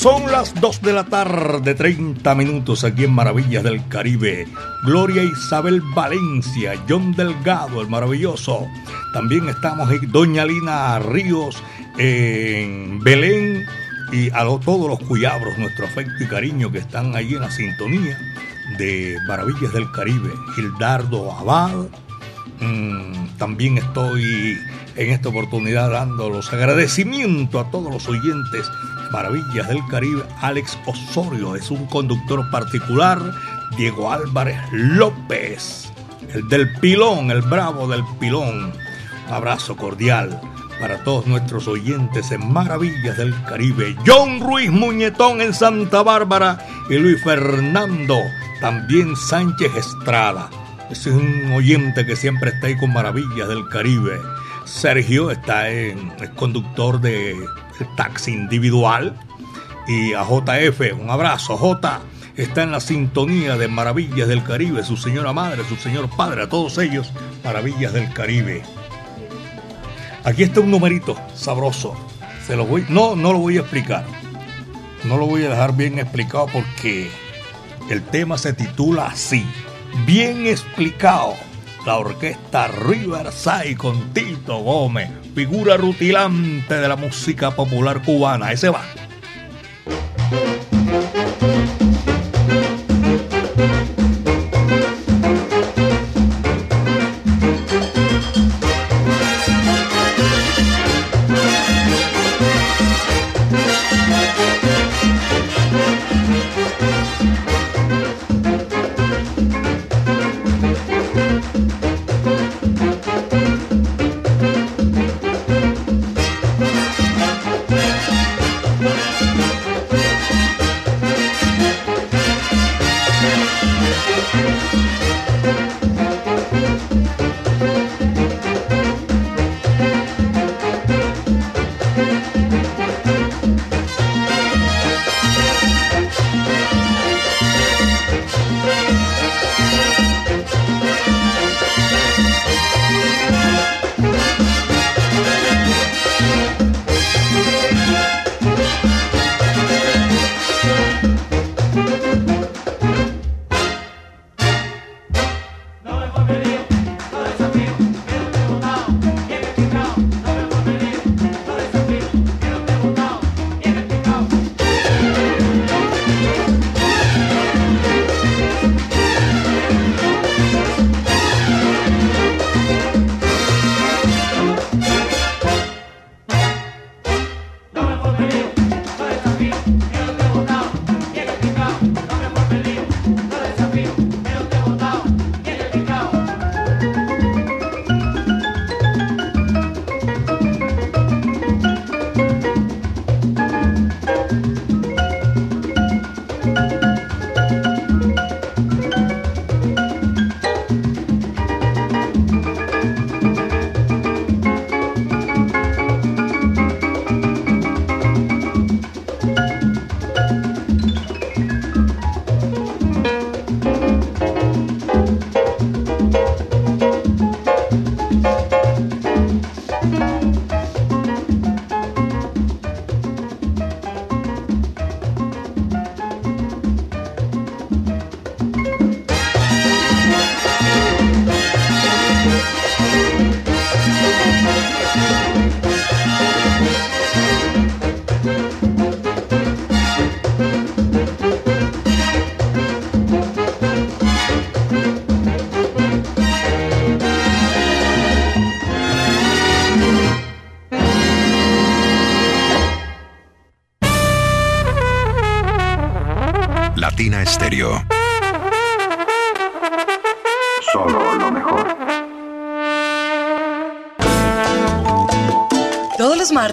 Son 0.00 0.32
las 0.32 0.58
2 0.58 0.80
de 0.80 0.94
la 0.94 1.04
tarde, 1.04 1.74
30 1.74 2.34
minutos 2.34 2.84
aquí 2.84 3.04
en 3.04 3.12
Maravillas 3.12 3.62
del 3.62 3.86
Caribe. 3.86 4.48
Gloria 4.82 5.22
Isabel 5.22 5.82
Valencia, 5.94 6.72
John 6.88 7.12
Delgado, 7.12 7.82
el 7.82 7.88
maravilloso. 7.88 8.66
También 9.12 9.46
estamos 9.50 9.90
en 9.90 10.10
Doña 10.10 10.46
Lina 10.46 10.98
Ríos, 11.00 11.62
en 11.98 12.98
Belén 13.00 13.66
y 14.10 14.30
a 14.30 14.44
todos 14.64 14.88
los 14.88 15.00
cuyabros, 15.06 15.58
nuestro 15.58 15.84
afecto 15.84 16.24
y 16.24 16.28
cariño 16.28 16.72
que 16.72 16.78
están 16.78 17.14
ahí 17.14 17.34
en 17.34 17.42
la 17.42 17.50
sintonía 17.50 18.18
de 18.78 19.18
Maravillas 19.28 19.74
del 19.74 19.92
Caribe. 19.92 20.30
Gildardo 20.56 21.30
Abad, 21.30 21.88
Mm, 22.60 23.38
también 23.38 23.78
estoy 23.78 24.58
en 24.96 25.10
esta 25.10 25.30
oportunidad 25.30 25.90
dando 25.90 26.28
los 26.28 26.52
agradecimientos 26.52 27.66
a 27.66 27.70
todos 27.70 27.90
los 27.90 28.06
oyentes 28.06 28.70
Maravillas 29.10 29.68
del 29.68 29.84
Caribe, 29.88 30.22
Alex 30.40 30.78
Osorio, 30.86 31.56
es 31.56 31.70
un 31.70 31.86
conductor 31.86 32.48
particular, 32.50 33.20
Diego 33.76 34.12
Álvarez 34.12 34.58
López, 34.72 35.92
el 36.32 36.48
del 36.48 36.72
pilón, 36.80 37.30
el 37.30 37.42
bravo 37.42 37.88
del 37.88 38.04
pilón. 38.18 38.72
Un 39.26 39.32
abrazo 39.32 39.76
cordial 39.76 40.40
para 40.80 41.04
todos 41.04 41.26
nuestros 41.26 41.68
oyentes 41.68 42.32
en 42.32 42.52
Maravillas 42.52 43.16
del 43.16 43.34
Caribe. 43.44 43.96
John 44.06 44.40
Ruiz 44.40 44.70
Muñetón 44.70 45.40
en 45.40 45.52
Santa 45.52 46.02
Bárbara 46.02 46.58
y 46.88 46.94
Luis 46.94 47.22
Fernando, 47.22 48.16
también 48.60 49.14
Sánchez 49.16 49.74
Estrada. 49.76 50.48
Es 50.90 51.06
un 51.06 51.52
oyente 51.52 52.06
que 52.06 52.16
siempre 52.16 52.50
está 52.50 52.68
ahí 52.68 52.76
con 52.76 52.92
Maravillas 52.92 53.48
del 53.48 53.68
Caribe. 53.68 54.18
Sergio 54.70 55.32
está 55.32 55.68
en, 55.68 56.12
es 56.22 56.30
conductor 56.30 57.00
de 57.00 57.36
taxi 57.96 58.32
individual. 58.32 59.18
Y 59.88 60.14
a 60.14 60.22
JF, 60.22 60.94
un 60.98 61.10
abrazo, 61.10 61.56
J. 61.56 62.00
Está 62.36 62.62
en 62.62 62.70
la 62.70 62.80
sintonía 62.80 63.56
de 63.56 63.66
Maravillas 63.66 64.28
del 64.28 64.44
Caribe, 64.44 64.84
su 64.84 64.96
señora 64.96 65.32
madre, 65.32 65.64
su 65.68 65.76
señor 65.76 66.08
padre, 66.16 66.44
a 66.44 66.48
todos 66.48 66.78
ellos, 66.78 67.12
Maravillas 67.42 67.92
del 67.92 68.12
Caribe. 68.12 68.62
Aquí 70.24 70.44
está 70.44 70.60
un 70.60 70.70
numerito 70.70 71.16
sabroso. 71.34 71.96
Se 72.46 72.54
lo 72.54 72.64
voy, 72.64 72.86
no, 72.88 73.16
no 73.16 73.32
lo 73.32 73.40
voy 73.40 73.58
a 73.58 73.62
explicar. 73.62 74.04
No 75.04 75.16
lo 75.16 75.26
voy 75.26 75.44
a 75.44 75.50
dejar 75.50 75.76
bien 75.76 75.98
explicado 75.98 76.46
porque 76.46 77.10
el 77.90 78.02
tema 78.02 78.38
se 78.38 78.52
titula 78.52 79.06
así. 79.06 79.44
Bien 80.06 80.46
explicado. 80.46 81.34
La 81.86 81.96
orquesta 81.96 82.68
Riverside 82.68 83.74
con 83.76 84.12
Tito 84.12 84.58
Gómez, 84.58 85.10
figura 85.34 85.78
rutilante 85.78 86.74
de 86.74 86.86
la 86.86 86.96
música 86.96 87.52
popular 87.52 88.02
cubana. 88.02 88.52
Ese 88.52 88.68
va. 88.68 88.82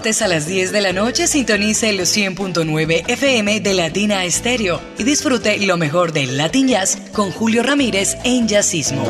Martes 0.07 0.21
a 0.21 0.27
las 0.29 0.47
10 0.47 0.71
de 0.71 0.79
la 0.79 0.93
noche 0.93 1.27
sintonice 1.27 1.91
los 1.91 2.15
100.9 2.15 3.03
FM 3.09 3.59
de 3.59 3.73
Latina 3.73 4.23
Estéreo 4.23 4.79
y 4.97 5.03
disfrute 5.03 5.59
lo 5.65 5.75
mejor 5.75 6.13
del 6.13 6.37
Latin 6.37 6.69
Jazz 6.69 6.97
con 7.11 7.29
Julio 7.31 7.61
Ramírez 7.61 8.15
en 8.23 8.47
Jazzismo. 8.47 9.03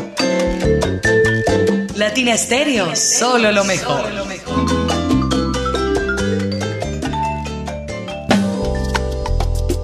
Latina 1.94 2.34
Estéreo, 2.34 2.96
solo 2.96 3.52
lo 3.52 3.62
mejor. 3.64 4.10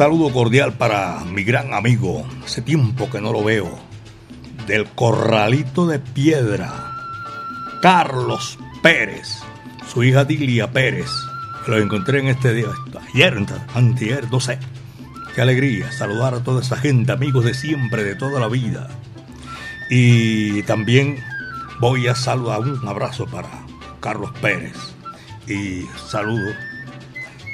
saludo 0.01 0.33
cordial 0.33 0.73
para 0.73 1.23
mi 1.27 1.45
gran 1.45 1.75
amigo, 1.75 2.25
hace 2.43 2.63
tiempo 2.63 3.11
que 3.11 3.21
no 3.21 3.35
lo 3.35 3.45
veo, 3.45 3.69
del 4.71 4.87
Corralito 4.87 5.85
de 5.89 5.99
Piedra, 5.99 6.93
Carlos 7.83 8.57
Pérez. 8.81 9.43
su 9.93 10.05
hija 10.05 10.25
Dilia 10.25 10.71
Pérez. 10.71 11.11
Los 11.67 11.83
encontré 11.83 12.21
en 12.21 12.29
este 12.29 12.55
día, 12.55 12.69
ayer, 13.13 13.37
antier, 13.75 14.31
no 14.31 14.39
sé. 14.39 14.61
Qué 15.35 15.43
alegría 15.43 15.91
saludar 15.91 16.35
a 16.35 16.45
toda 16.45 16.63
esa 16.63 16.77
gente, 16.77 17.11
amigos 17.11 17.45
de 17.45 17.53
siempre, 17.53 18.05
de 18.05 18.15
toda 18.15 18.39
la 18.39 18.47
vida. 18.47 18.89
Y 19.91 20.63
también 20.63 21.19
voy 21.81 22.07
a 22.07 22.15
saludar 22.15 22.61
un 22.61 22.87
abrazo 22.87 23.27
para 23.27 23.51
Carlos 23.99 24.31
Pérez 24.41 24.77
y 25.49 25.85
saludo 26.09 26.49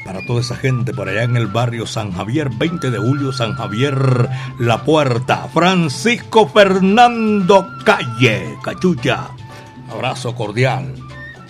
para 0.07 0.25
toda 0.25 0.41
esa 0.41 0.55
gente 0.57 0.95
por 0.95 1.09
allá 1.09 1.25
en 1.25 1.37
el 1.37 1.49
barrio 1.49 1.85
San 1.85 2.13
Javier, 2.13 2.49
20 2.57 2.91
de 2.93 2.99
julio, 2.99 3.33
San 3.33 3.55
Javier, 3.55 4.29
La 4.61 4.85
Puerta, 4.85 5.49
Francisco 5.53 6.49
Fernando 6.49 7.69
Calle, 7.85 8.57
Cachucha, 8.63 9.31
abrazo 9.91 10.35
cordial. 10.37 10.95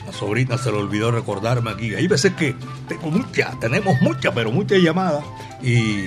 La 0.06 0.12
sobrina 0.12 0.56
se 0.56 0.70
le 0.72 0.78
olvidó 0.78 1.10
recordarme 1.10 1.70
aquí. 1.70 1.94
Hay 1.94 2.08
veces 2.08 2.32
que 2.32 2.56
tengo 2.88 3.10
muchas, 3.10 3.60
tenemos 3.60 4.00
muchas, 4.00 4.32
pero 4.34 4.50
muchas 4.50 4.78
llamadas 4.78 5.24
y, 5.62 6.06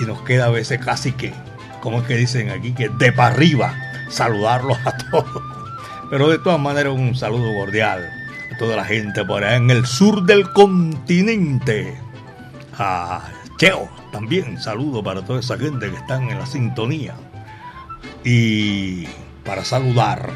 y 0.00 0.04
nos 0.06 0.20
queda 0.22 0.46
a 0.46 0.50
veces 0.50 0.84
casi 0.84 1.12
que, 1.12 1.32
como 1.80 2.00
es 2.00 2.06
que 2.06 2.16
dicen 2.16 2.50
aquí, 2.50 2.72
que 2.74 2.90
de 2.90 3.12
para 3.12 3.34
arriba 3.34 3.74
saludarlos 4.10 4.76
a 4.84 4.96
todos. 5.10 5.42
Pero 6.10 6.28
de 6.28 6.38
todas 6.38 6.60
maneras 6.60 6.92
un 6.92 7.14
saludo 7.14 7.54
cordial 7.54 8.23
toda 8.56 8.76
la 8.76 8.84
gente 8.84 9.24
por 9.24 9.44
allá 9.44 9.56
en 9.56 9.70
el 9.70 9.86
sur 9.86 10.24
del 10.24 10.52
continente. 10.52 11.98
A 12.78 13.22
Cheo 13.58 13.88
también 14.12 14.60
saludo 14.60 15.02
para 15.02 15.24
toda 15.24 15.40
esa 15.40 15.58
gente 15.58 15.90
que 15.90 15.96
están 15.96 16.30
en 16.30 16.38
la 16.38 16.46
sintonía. 16.46 17.14
Y 18.24 19.06
para 19.44 19.64
saludar 19.64 20.30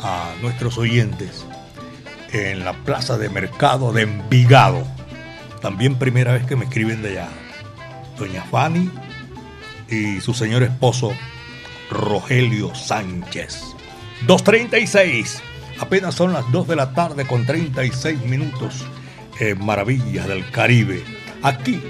a 0.00 0.32
nuestros 0.42 0.78
oyentes 0.78 1.46
en 2.32 2.64
la 2.64 2.72
plaza 2.84 3.18
de 3.18 3.28
mercado 3.28 3.92
de 3.92 4.02
Envigado. 4.02 4.86
También 5.60 5.96
primera 5.96 6.32
vez 6.32 6.46
que 6.46 6.56
me 6.56 6.64
escriben 6.64 7.02
de 7.02 7.10
allá. 7.10 7.28
Doña 8.18 8.44
Fanny 8.44 8.90
y 9.88 10.20
su 10.20 10.34
señor 10.34 10.62
esposo 10.62 11.12
Rogelio 11.90 12.74
Sánchez. 12.74 13.74
2.36. 14.26 15.40
Apenas 15.80 16.14
son 16.14 16.32
las 16.32 16.50
2 16.50 16.68
de 16.68 16.76
la 16.76 16.92
tarde 16.92 17.26
con 17.26 17.46
36 17.46 18.24
minutos 18.24 18.84
en 19.38 19.64
Maravillas 19.64 20.26
del 20.26 20.50
Caribe. 20.50 21.04
Aquí, 21.42 21.80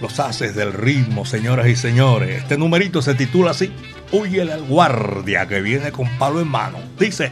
los 0.00 0.18
haces 0.18 0.54
del 0.54 0.72
ritmo, 0.72 1.24
señoras 1.24 1.68
y 1.68 1.76
señores. 1.76 2.42
Este 2.42 2.58
numerito 2.58 3.02
se 3.02 3.14
titula 3.14 3.52
así. 3.52 3.72
Huye 4.10 4.42
al 4.42 4.62
guardia 4.62 5.46
que 5.46 5.60
viene 5.60 5.92
con 5.92 6.08
palo 6.18 6.40
en 6.40 6.48
mano. 6.48 6.78
Dice. 6.98 7.30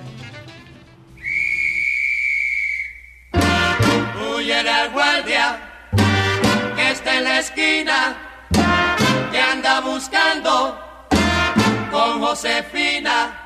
Huye 3.34 4.54
al 4.54 4.90
guardia 4.92 5.60
que 6.76 6.90
está 6.92 7.18
en 7.18 7.24
la 7.24 7.38
esquina, 7.40 8.16
que 9.32 9.40
anda 9.40 9.80
buscando 9.80 10.78
con 11.90 12.20
Josefina. 12.20 13.37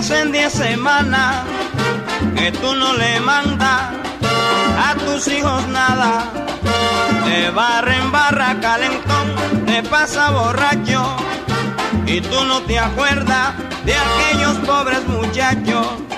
Hacen 0.00 0.32
diez 0.32 0.54
semanas 0.54 1.44
que 2.34 2.50
tú 2.52 2.74
no 2.74 2.94
le 2.94 3.20
mandas 3.20 3.92
a 4.78 4.94
tus 4.94 5.28
hijos 5.28 5.68
nada. 5.68 6.24
De 7.26 7.50
barra 7.50 7.98
en 7.98 8.10
barra 8.10 8.58
calentón 8.62 9.26
te 9.66 9.82
pasa 9.82 10.30
borracho 10.30 11.04
y 12.06 12.22
tú 12.22 12.44
no 12.46 12.62
te 12.62 12.78
acuerdas 12.78 13.52
de 13.84 13.94
aquellos 13.94 14.56
pobres 14.66 15.06
muchachos. 15.06 16.09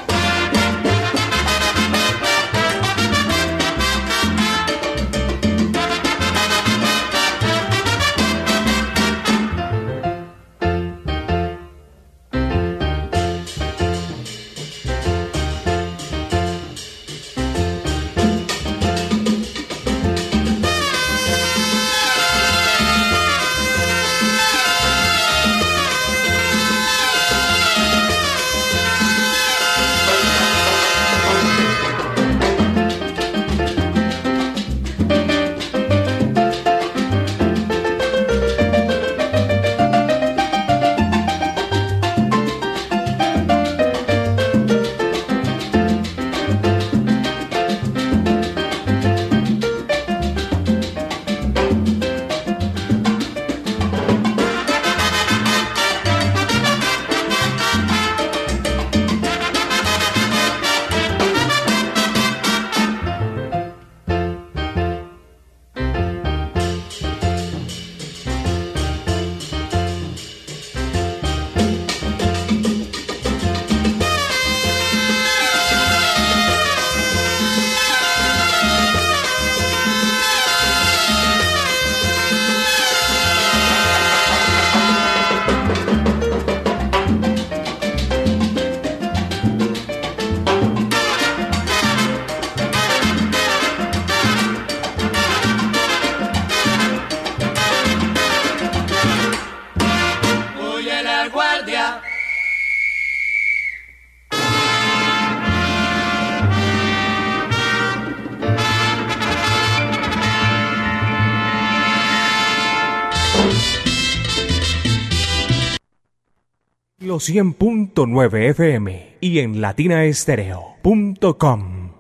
100.9 117.23 118.51
FM 118.51 119.19
y 119.21 119.39
en 119.39 119.61
latinaestereo.com. 119.61 121.93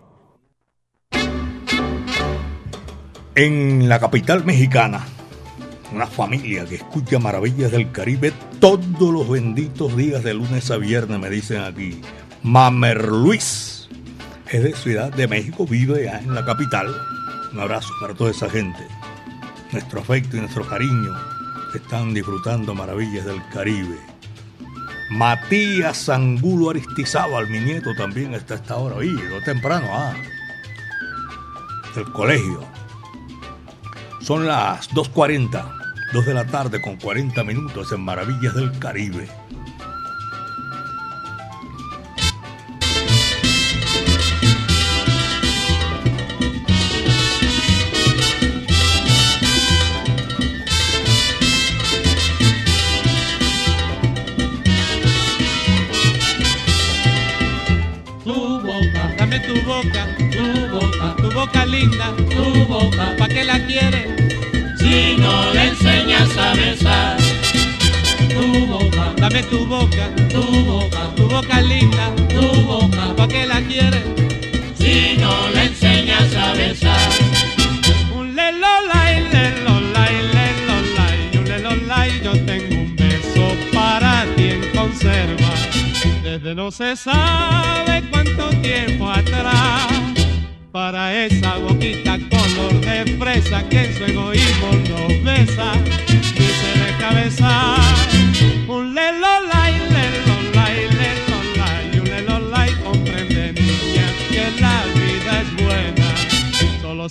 En 3.36 3.88
la 3.88 4.00
capital 4.00 4.44
mexicana, 4.44 5.06
una 5.94 6.08
familia 6.08 6.64
que 6.64 6.74
escucha 6.74 7.20
maravillas 7.20 7.70
del 7.70 7.92
Caribe 7.92 8.32
todos 8.58 9.12
los 9.12 9.28
benditos 9.28 9.96
días 9.96 10.24
de 10.24 10.34
lunes 10.34 10.68
a 10.72 10.76
viernes, 10.76 11.20
me 11.20 11.30
dicen 11.30 11.62
aquí. 11.62 12.00
Mamer 12.42 13.06
Luis 13.06 13.88
es 14.50 14.64
de 14.64 14.74
Ciudad 14.74 15.12
de 15.12 15.28
México, 15.28 15.66
vive 15.66 16.08
allá 16.08 16.18
en 16.18 16.34
la 16.34 16.44
capital. 16.44 16.92
Un 17.52 17.60
abrazo 17.60 17.90
para 18.00 18.14
toda 18.14 18.32
esa 18.32 18.50
gente. 18.50 18.80
Nuestro 19.70 20.00
afecto 20.00 20.36
y 20.36 20.40
nuestro 20.40 20.66
cariño 20.66 21.12
están 21.74 22.12
disfrutando 22.12 22.74
maravillas 22.74 23.24
del 23.24 23.40
Caribe. 23.52 24.11
Matías 25.12 26.08
Angulo 26.08 26.70
Aristizábal, 26.70 27.46
mi 27.46 27.60
nieto, 27.60 27.94
también 27.94 28.32
está 28.32 28.54
a 28.54 28.56
esta 28.56 28.76
hora. 28.76 28.96
Oye, 28.96 29.10
llegó 29.10 29.42
temprano, 29.44 29.86
ah. 29.90 30.14
El 31.94 32.10
colegio. 32.12 32.64
Son 34.22 34.46
las 34.46 34.88
2.40, 34.90 35.70
2 36.14 36.26
de 36.26 36.32
la 36.32 36.46
tarde 36.46 36.80
con 36.80 36.96
40 36.96 37.44
minutos 37.44 37.92
en 37.92 38.00
Maravillas 38.00 38.54
del 38.54 38.78
Caribe. 38.78 39.28
Dame 69.32 69.42
tu 69.44 69.66
boca, 69.66 70.10
tu 70.28 70.42
boca, 70.64 71.14
tu 71.16 71.28
boca 71.28 71.60
linda, 71.60 72.14
tu 72.28 72.62
boca, 72.62 73.14
¿pa' 73.16 73.28
qué 73.28 73.46
la 73.46 73.60
quieres? 73.62 74.04
Si 74.78 75.16
no 75.18 75.48
le 75.54 75.64
enseñas 75.64 76.34
a 76.34 76.52
besar. 76.52 77.10
Un 78.14 78.34
lelolay, 78.34 79.22
lelolay, 79.32 80.14
lelolay, 80.34 81.38
un 81.38 81.44
lelolay, 81.44 82.20
yo 82.22 82.32
tengo 82.44 82.74
un 82.74 82.96
beso 82.96 83.56
para 83.72 84.26
ti 84.36 84.50
en 84.50 84.60
conserva 84.74 85.52
desde 86.22 86.54
no 86.54 86.70
se 86.70 86.96
sabe 86.96 88.02
cuánto 88.10 88.48
tiempo 88.60 89.10
atrás. 89.10 89.88
Para 90.70 91.14
esa 91.26 91.58
boquita 91.58 92.18
color 92.30 92.80
de 92.80 93.16
fresa 93.18 93.62
que 93.68 93.84
en 93.84 93.94
su 93.96 94.04
egoísmo 94.04 94.72
nos 94.88 95.24
besa 95.24 95.72
y 96.08 96.42
se 96.42 96.78
deja 96.78 97.12
besar. 97.14 98.31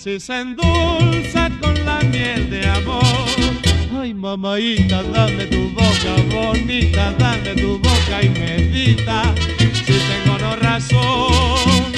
Si 0.02 0.18
se 0.18 0.40
endulza 0.40 1.48
con 1.60 1.74
la 1.84 2.00
miel 2.00 2.50
de 2.50 2.66
amor. 2.66 3.04
Ay, 4.00 4.12
mamaita, 4.12 5.00
dame 5.04 5.46
tu 5.46 5.70
boca 5.70 6.12
bonita, 6.28 7.14
dame 7.18 7.54
tu 7.54 7.78
boca 7.78 8.20
y 8.20 8.28
medita, 8.30 9.32
si 9.86 9.92
tengo 9.92 10.38
no 10.40 10.56
razón. 10.56 11.92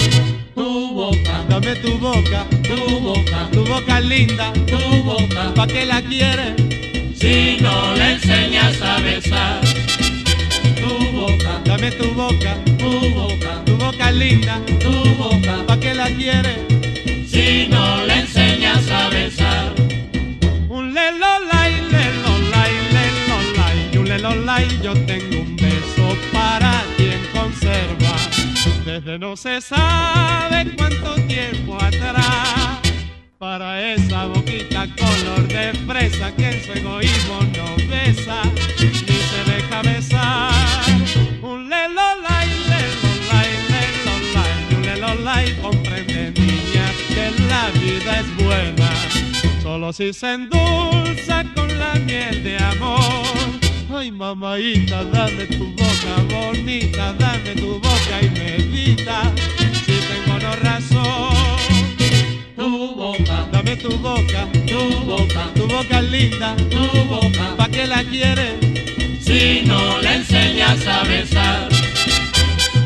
Tu 0.55 0.92
boca, 0.92 1.44
dame 1.48 1.76
tu 1.76 1.96
boca, 1.98 2.44
tu 2.62 3.00
boca, 3.00 3.48
tu 3.50 3.64
boca 3.64 4.00
linda, 4.00 4.52
tu 4.66 5.02
boca, 5.02 5.55
¿pa' 5.55 5.66
qué 5.66 5.86
la 5.86 6.02
quieres? 6.02 6.52
Si 7.18 7.57
no 7.62 7.94
le 7.96 8.12
enseñas 8.12 8.82
a 8.82 9.00
besar. 9.00 9.61
Tu 10.76 11.11
boca, 11.11 11.62
dame 11.64 11.90
tu 11.92 12.12
boca, 12.12 12.55
tu 12.76 12.90
boca, 13.14 13.62
tu 13.64 13.76
boca 13.78 14.11
linda, 14.11 14.61
tu 14.78 14.92
boca, 15.14 15.64
¿pa' 15.66 15.80
qué 15.80 15.94
la 15.94 16.11
quieres? 16.11 16.74
Si 17.55 17.68
no 17.68 18.05
le 18.05 18.14
enseñas 18.18 18.90
a 18.90 19.09
besar. 19.11 19.72
Un 20.68 20.92
lelolay, 20.92 21.72
lelolay, 21.94 22.72
lelolay, 22.96 23.96
un 23.96 24.09
lelolay, 24.09 24.66
yo 24.82 24.92
tengo 25.07 25.42
un 25.42 25.55
beso 25.55 26.07
para 26.32 26.82
ti 26.96 27.11
en 27.16 27.24
conserva. 27.32 28.16
Desde 28.84 29.20
no 29.20 29.36
se 29.36 29.61
sabe 29.61 30.74
cuánto 30.76 31.14
tiempo 31.28 31.80
atrás. 31.80 32.80
Para 33.38 33.68
esa 33.92 34.26
boquita 34.26 34.88
color 34.96 35.46
de 35.46 35.74
fresa 35.86 36.34
que 36.34 36.48
en 36.55 36.64
su 36.64 36.72
egoísmo 36.72 37.38
no 37.57 37.76
besa 37.88 38.42
ni 38.80 39.18
se 39.30 39.40
deja 39.52 39.80
besar. 39.82 40.50
Un 41.40 41.68
lelolay, 41.70 42.48
lelolay, 42.70 43.50
lelolay, 43.70 44.74
un 44.74 44.82
lelolay, 44.82 45.55
que 45.84 45.84
la 47.64 47.70
vida 47.80 48.20
es 48.20 48.44
buena 48.44 48.90
solo 49.62 49.92
si 49.92 50.12
se 50.12 50.34
endulza 50.34 51.44
con 51.54 51.68
la 51.78 51.94
miel 51.94 52.42
de 52.44 52.58
amor. 52.58 53.24
Ay, 53.94 54.10
mamaita, 54.10 55.04
dame 55.04 55.46
tu 55.46 55.66
boca 55.80 56.14
bonita, 56.28 57.14
dame 57.18 57.54
tu 57.54 57.80
boca 57.80 58.16
y 58.20 58.28
medita, 58.30 59.32
si 59.86 59.96
tengo 60.10 60.38
no 60.44 60.52
razón. 60.56 61.34
Tu 62.56 62.94
boca, 62.94 63.48
dame 63.52 63.76
tu 63.76 63.96
boca, 63.98 64.48
tu 64.66 64.80
boca, 65.06 65.50
tu 65.54 65.66
boca 65.66 66.02
linda, 66.02 66.56
tu 66.70 66.84
boca, 67.08 67.56
¿pa' 67.56 67.68
qué 67.68 67.86
la 67.86 68.02
quieres? 68.04 68.54
Si 69.20 69.62
no 69.64 69.98
le 70.02 70.16
enseñas 70.16 70.86
a 70.86 71.02
besar. 71.04 71.74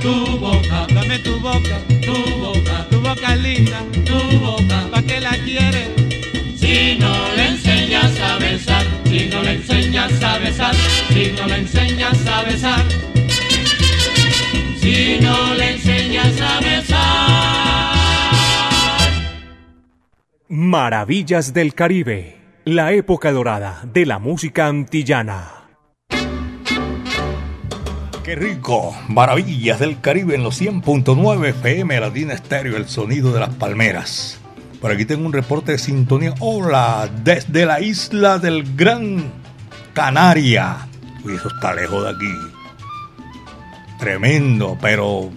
Tu 0.00 0.38
boca, 0.38 0.86
dame 0.94 1.18
tu 1.18 1.40
boca, 1.40 1.78
tu 2.06 2.14
boca, 2.38 2.86
tu 2.88 3.00
boca 3.00 3.34
linda, 3.36 3.80
tu 4.04 4.38
boca, 4.38 4.88
¿pa' 4.92 5.02
qué 5.02 5.20
la 5.20 5.32
quieres? 5.44 5.88
Si 6.56 6.96
no 6.98 7.12
le 7.36 7.46
enseñas 7.48 8.20
a 8.20 8.38
besar, 8.38 8.86
si 9.06 9.28
no 9.28 9.42
le 9.42 9.54
enseñas 9.54 10.22
a 10.22 10.38
besar, 10.38 10.74
si 11.08 11.32
no 11.32 11.46
le 11.46 11.56
enseñas 11.56 12.26
a 12.26 12.42
besar, 12.42 12.84
si 14.80 15.18
no 15.20 15.54
le 15.54 15.70
enseñas 15.72 16.40
a 16.40 16.60
besar. 16.60 17.48
Maravillas 20.48 21.52
del 21.52 21.74
Caribe, 21.74 22.36
la 22.64 22.92
época 22.92 23.32
dorada 23.32 23.82
de 23.92 24.06
la 24.06 24.18
música 24.18 24.68
antillana. 24.68 25.57
Qué 28.28 28.36
rico, 28.36 28.94
maravillas 29.08 29.80
del 29.80 30.02
Caribe 30.02 30.34
en 30.34 30.42
los 30.42 30.60
100.9 30.60 31.48
FM 31.48 31.98
Latina 31.98 32.34
Estéreo, 32.34 32.76
el 32.76 32.86
sonido 32.86 33.32
de 33.32 33.40
las 33.40 33.54
palmeras. 33.54 34.38
Por 34.82 34.92
aquí 34.92 35.06
tengo 35.06 35.24
un 35.24 35.32
reporte 35.32 35.72
de 35.72 35.78
sintonía. 35.78 36.34
Hola, 36.40 37.08
desde 37.24 37.64
la 37.64 37.80
isla 37.80 38.38
del 38.38 38.76
Gran 38.76 39.32
Canaria. 39.94 40.76
Uy, 41.24 41.36
eso 41.36 41.48
está 41.48 41.72
lejos 41.72 42.04
de 42.04 42.10
aquí. 42.10 42.34
Tremendo, 43.98 44.76
pero 44.78 45.30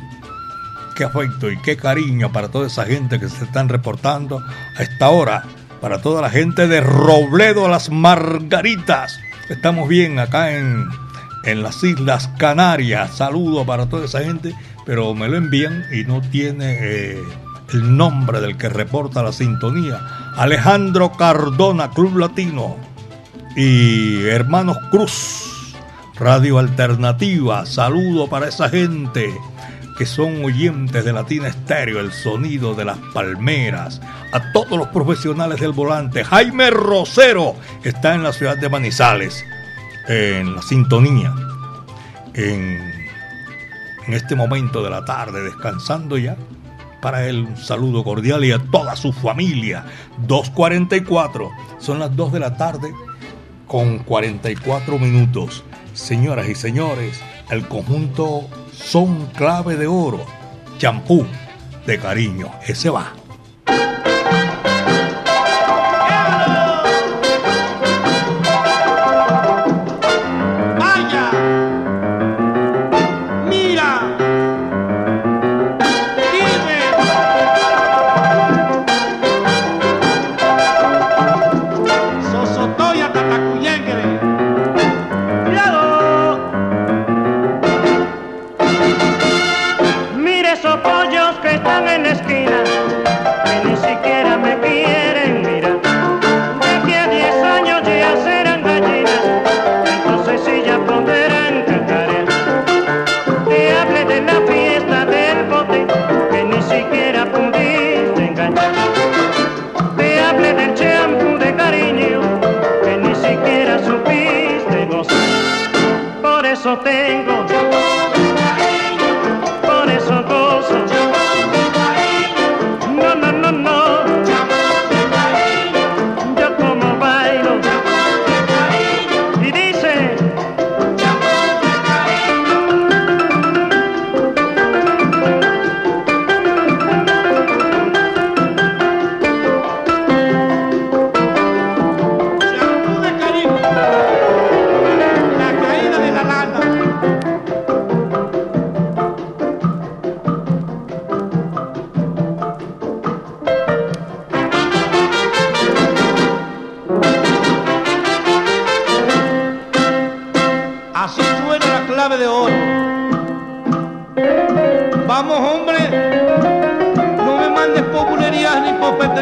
qué 0.93 1.05
afecto 1.05 1.49
y 1.49 1.61
qué 1.61 1.77
cariño 1.77 2.33
para 2.33 2.49
toda 2.49 2.67
esa 2.67 2.83
gente 2.83 3.21
que 3.21 3.29
se 3.29 3.45
están 3.45 3.69
reportando 3.69 4.43
a 4.77 4.83
esta 4.83 5.11
hora. 5.11 5.45
Para 5.79 6.01
toda 6.01 6.21
la 6.21 6.29
gente 6.29 6.67
de 6.67 6.81
Robledo 6.81 7.69
Las 7.69 7.89
Margaritas. 7.89 9.17
Estamos 9.47 9.87
bien 9.87 10.19
acá 10.19 10.51
en, 10.51 10.89
en 11.43 11.63
las 11.63 11.83
Islas 11.83 12.29
Canarias. 12.37 13.17
Saludo 13.17 13.65
para 13.65 13.87
toda 13.87 14.05
esa 14.05 14.21
gente, 14.21 14.55
pero 14.85 15.13
me 15.13 15.27
lo 15.27 15.37
envían 15.37 15.85
y 15.91 16.03
no 16.03 16.21
tiene 16.21 16.77
eh, 16.79 17.23
el 17.73 17.97
nombre 17.97 18.41
del 18.41 18.57
que 18.57 18.69
reporta 18.69 19.23
la 19.23 19.31
sintonía. 19.31 19.99
Alejandro 20.35 21.11
Cardona, 21.13 21.91
Club 21.91 22.17
Latino. 22.17 22.75
Y 23.55 24.25
Hermanos 24.27 24.77
Cruz, 24.91 25.75
Radio 26.15 26.57
Alternativa. 26.57 27.65
Saludo 27.65 28.29
para 28.29 28.47
esa 28.47 28.69
gente 28.69 29.33
que 29.97 30.05
son 30.05 30.43
oyentes 30.43 31.03
de 31.05 31.13
Latina 31.13 31.47
Estéreo, 31.47 31.99
el 31.99 32.11
sonido 32.11 32.73
de 32.73 32.85
las 32.85 32.97
palmeras, 33.13 34.01
a 34.31 34.51
todos 34.51 34.77
los 34.77 34.87
profesionales 34.87 35.59
del 35.59 35.73
volante. 35.73 36.23
Jaime 36.23 36.71
Rosero 36.71 37.55
está 37.83 38.15
en 38.15 38.23
la 38.23 38.33
ciudad 38.33 38.57
de 38.57 38.69
Manizales, 38.69 39.43
en 40.11 40.55
la 40.55 40.61
sintonía, 40.61 41.33
en, 42.33 42.91
este 44.09 44.35
momento 44.35 44.83
de 44.83 44.89
la 44.89 45.05
tarde, 45.05 45.41
descansando 45.41 46.17
ya. 46.17 46.35
Para 47.01 47.27
él 47.27 47.47
un 47.49 47.57
saludo 47.57 48.03
cordial 48.03 48.43
y 48.43 48.51
a 48.51 48.59
toda 48.59 48.95
su 48.95 49.13
familia. 49.13 49.85
2.44, 50.27 51.49
son 51.79 51.99
las 51.99 52.15
2 52.15 52.33
de 52.33 52.39
la 52.39 52.57
tarde 52.57 52.93
con 53.67 53.99
44 53.99 54.99
minutos. 54.99 55.63
Señoras 55.93 56.49
y 56.49 56.55
señores, 56.55 57.21
el 57.49 57.67
conjunto 57.67 58.49
son 58.73 59.27
clave 59.27 59.77
de 59.77 59.87
oro. 59.87 60.25
Champú 60.77 61.25
de 61.87 61.97
cariño. 61.97 62.51
Ese 62.67 62.89
va. 62.89 63.13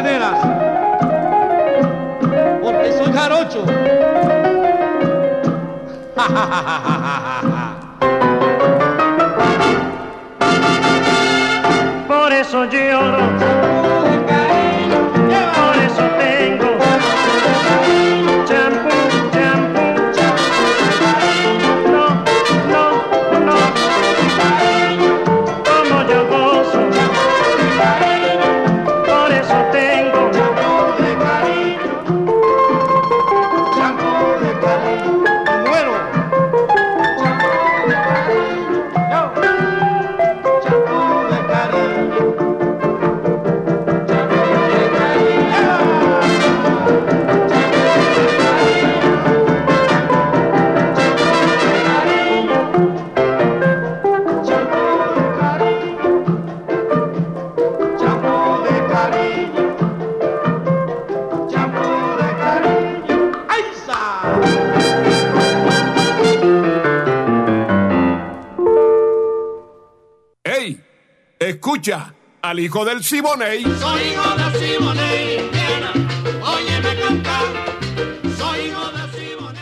Ni 0.02 0.18
popeteneras. 0.18 0.38
Porque 2.62 2.92
soy 2.92 3.12
jarocho. 3.12 3.64
Por 12.08 12.32
eso 12.32 12.64
lloro, 12.64 13.18
por 15.54 15.76
eso 15.82 16.02
tengo 16.18 16.69
al 72.50 72.58
hijo 72.58 72.84
del 72.84 73.04
Siboney. 73.04 73.62
Soy 73.62 74.00
hijo 74.10 74.36
de 74.36 74.58
Simone, 74.58 75.36
Indiana. 75.36 75.92
Óyeme 76.42 77.00
cantar. 77.00 77.44
Soy 78.36 78.58
hijo 78.66 78.90
de 78.90 79.02
Simone. 79.16 79.60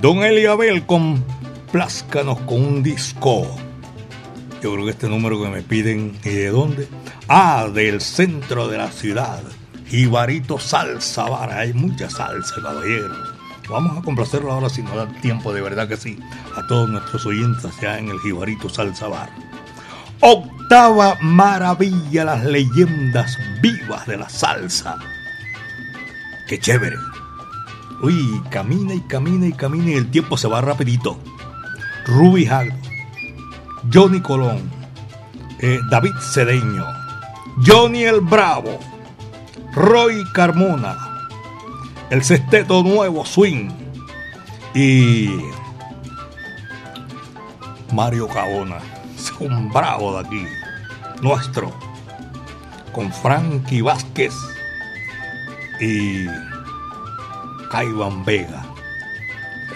Don 0.00 0.22
Eliabel, 0.22 0.86
complázcanos 0.86 2.38
con 2.42 2.64
un 2.64 2.82
disco. 2.84 3.56
Yo 4.62 4.72
creo 4.72 4.84
que 4.84 4.92
este 4.92 5.08
número 5.08 5.42
que 5.42 5.48
me 5.48 5.62
piden, 5.62 6.16
¿y 6.22 6.28
de 6.28 6.50
dónde? 6.50 6.88
Ah, 7.26 7.68
del 7.74 8.00
centro 8.00 8.68
de 8.68 8.78
la 8.78 8.92
ciudad. 8.92 9.42
Jibarito 9.88 10.60
Salsa 10.60 11.28
Bar. 11.28 11.50
Hay 11.50 11.72
mucha 11.72 12.08
salsa, 12.08 12.54
caballeros. 12.62 13.27
Vamos 13.68 13.98
a 13.98 14.02
complacerlo 14.02 14.52
ahora 14.52 14.68
si 14.68 14.82
nos 14.82 14.96
da 14.96 15.06
tiempo, 15.20 15.52
de 15.52 15.60
verdad 15.60 15.88
que 15.88 15.96
sí. 15.96 16.18
A 16.56 16.66
todos 16.66 16.88
nuestros 16.88 17.26
oyentes 17.26 17.64
allá 17.64 17.98
en 17.98 18.08
el 18.08 18.18
Jibarito 18.20 18.68
Salsa 18.68 19.08
Bar. 19.08 19.30
Octava 20.20 21.16
maravilla, 21.20 22.24
las 22.24 22.44
leyendas 22.44 23.38
vivas 23.62 24.06
de 24.06 24.16
la 24.16 24.28
salsa. 24.28 24.98
Qué 26.48 26.58
chévere. 26.58 26.96
Uy, 28.02 28.42
camina 28.50 28.94
y 28.94 29.00
camina 29.02 29.46
y 29.46 29.52
camina 29.52 29.90
y 29.90 29.94
el 29.94 30.10
tiempo 30.10 30.36
se 30.36 30.48
va 30.48 30.60
rapidito. 30.60 31.18
Ruby 32.06 32.46
Hagdo, 32.46 32.74
Johnny 33.92 34.20
Colón, 34.20 34.62
eh, 35.60 35.78
David 35.90 36.14
Cedeño, 36.32 36.86
Johnny 37.66 38.04
el 38.04 38.20
Bravo, 38.20 38.78
Roy 39.74 40.24
Carmona, 40.32 41.07
el 42.10 42.24
Sexteto 42.24 42.82
Nuevo 42.82 43.24
Swing 43.26 43.68
y 44.74 45.28
Mario 47.92 48.28
Cabona, 48.28 48.78
un 49.40 49.70
bravo 49.70 50.14
de 50.14 50.26
aquí, 50.26 50.46
nuestro, 51.20 51.72
con 52.92 53.12
Frankie 53.12 53.82
Vázquez 53.82 54.34
y 55.80 56.26
Caiban 57.70 58.24
Vega. 58.24 58.64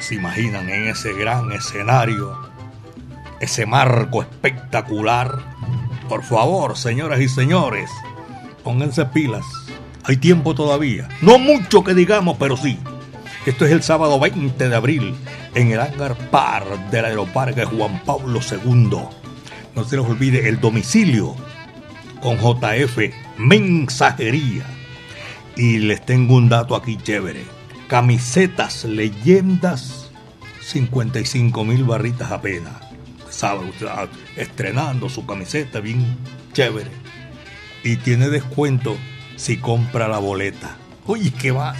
¿Se 0.01 0.15
imaginan 0.15 0.69
en 0.69 0.89
ese 0.89 1.13
gran 1.13 1.53
escenario, 1.53 2.37
ese 3.41 3.67
marco 3.67 4.23
espectacular? 4.23 5.39
Por 6.09 6.23
favor, 6.23 6.77
señoras 6.77 7.21
y 7.21 7.29
señores, 7.29 7.91
pónganse 8.65 9.05
pilas. 9.07 9.45
Hay 10.05 10.17
tiempo 10.17 10.55
todavía. 10.55 11.09
No 11.21 11.39
mucho 11.39 11.85
que 11.85 11.95
digamos, 11.95 12.37
pero 12.39 12.57
sí. 12.57 12.79
Esto 13.47 13.67
es 13.67 13.73
el 13.73 13.83
sábado 13.83 14.19
20 14.21 14.69
de 14.69 14.75
abril 14.75 15.15
en 15.55 15.73
el 15.73 15.81
hangar 15.81 16.17
par 16.31 16.65
del 16.91 17.05
Aeroparque 17.05 17.65
Juan 17.65 18.03
Pablo 18.05 18.41
II. 18.41 18.99
No 19.75 19.85
se 19.85 19.97
les 19.97 20.07
olvide 20.07 20.49
el 20.49 20.61
domicilio 20.61 21.35
con 22.21 22.37
JF 22.37 22.99
Mensajería. 23.39 24.65
Y 25.57 25.79
les 25.79 26.05
tengo 26.05 26.37
un 26.37 26.49
dato 26.49 26.75
aquí 26.77 26.97
chévere. 26.97 27.45
Camisetas, 27.89 28.85
leyendas, 28.85 30.11
55 30.63 31.65
mil 31.65 31.85
barritas 31.85 32.31
apenas. 32.31 32.75
Sabe, 33.29 33.69
está 33.69 34.09
estrenando 34.37 35.09
su 35.09 35.27
camiseta 35.27 35.81
bien 35.81 36.17
chévere. 36.53 36.91
Y 37.85 37.97
tiene 37.97 38.29
descuento 38.29 38.97
si 39.37 39.59
compra 39.59 40.09
la 40.09 40.19
boleta. 40.19 40.77
Oye, 41.07 41.33
¿qué 41.33 41.53
más? 41.53 41.77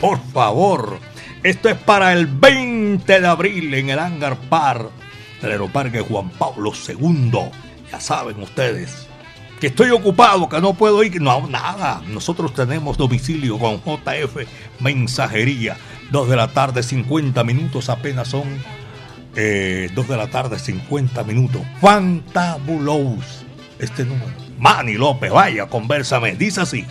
Por 0.00 0.20
favor, 0.32 0.98
esto 1.42 1.68
es 1.68 1.76
para 1.76 2.12
el 2.12 2.26
20 2.26 3.20
de 3.20 3.26
abril 3.26 3.74
en 3.74 3.90
el 3.90 3.98
Hangar 3.98 4.36
Par 4.36 4.90
del 5.42 5.52
Aeroparque 5.52 6.00
Juan 6.00 6.30
Pablo 6.30 6.72
II. 6.72 7.32
Ya 7.90 8.00
saben 8.00 8.40
ustedes 8.42 9.08
que 9.60 9.68
estoy 9.68 9.90
ocupado, 9.90 10.48
que 10.48 10.60
no 10.60 10.74
puedo 10.74 11.02
ir. 11.04 11.20
No, 11.20 11.46
nada. 11.46 12.02
Nosotros 12.08 12.54
tenemos 12.54 12.96
domicilio 12.96 13.58
con 13.58 13.76
JF 13.76 14.48
Mensajería. 14.80 15.76
2 16.10 16.28
de 16.28 16.36
la 16.36 16.48
tarde, 16.48 16.82
50 16.82 17.44
minutos. 17.44 17.90
Apenas 17.90 18.28
son 18.28 18.44
eh, 19.36 19.90
2 19.94 20.08
de 20.08 20.16
la 20.16 20.28
tarde, 20.28 20.58
50 20.58 21.22
minutos. 21.24 21.62
Fantabulous. 21.80 23.44
Este 23.78 24.04
número. 24.04 24.49
Manny 24.60 24.94
López, 24.94 25.32
vaya, 25.32 25.66
conversame. 25.66 26.36
Dice 26.36 26.60
así. 26.60 26.86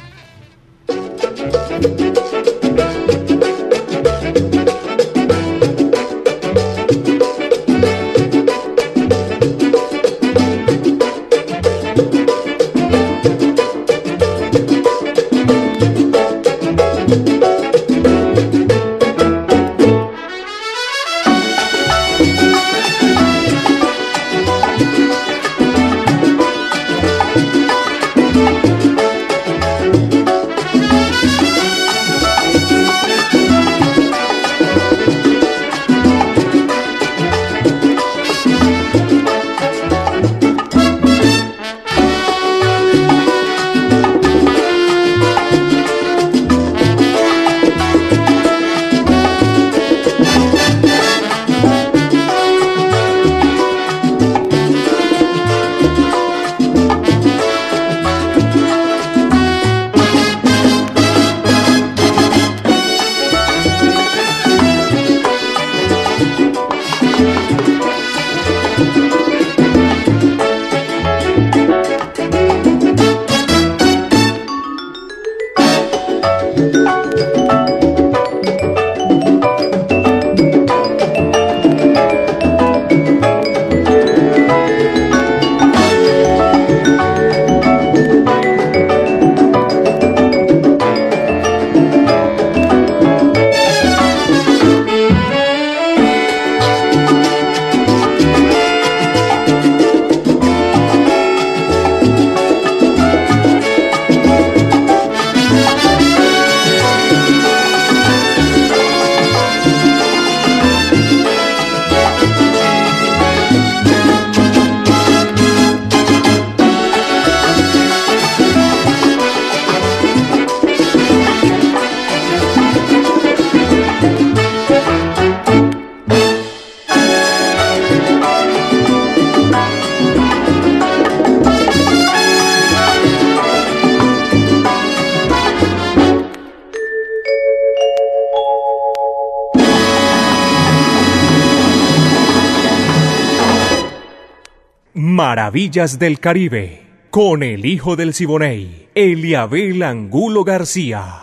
Maravillas 145.50 145.98
del 145.98 146.20
Caribe, 146.20 147.08
con 147.10 147.42
el 147.42 147.66
hijo 147.66 147.96
del 147.96 148.14
Siboney, 148.14 148.90
Eliabel 148.94 149.82
Angulo 149.82 150.44
García. 150.44 151.22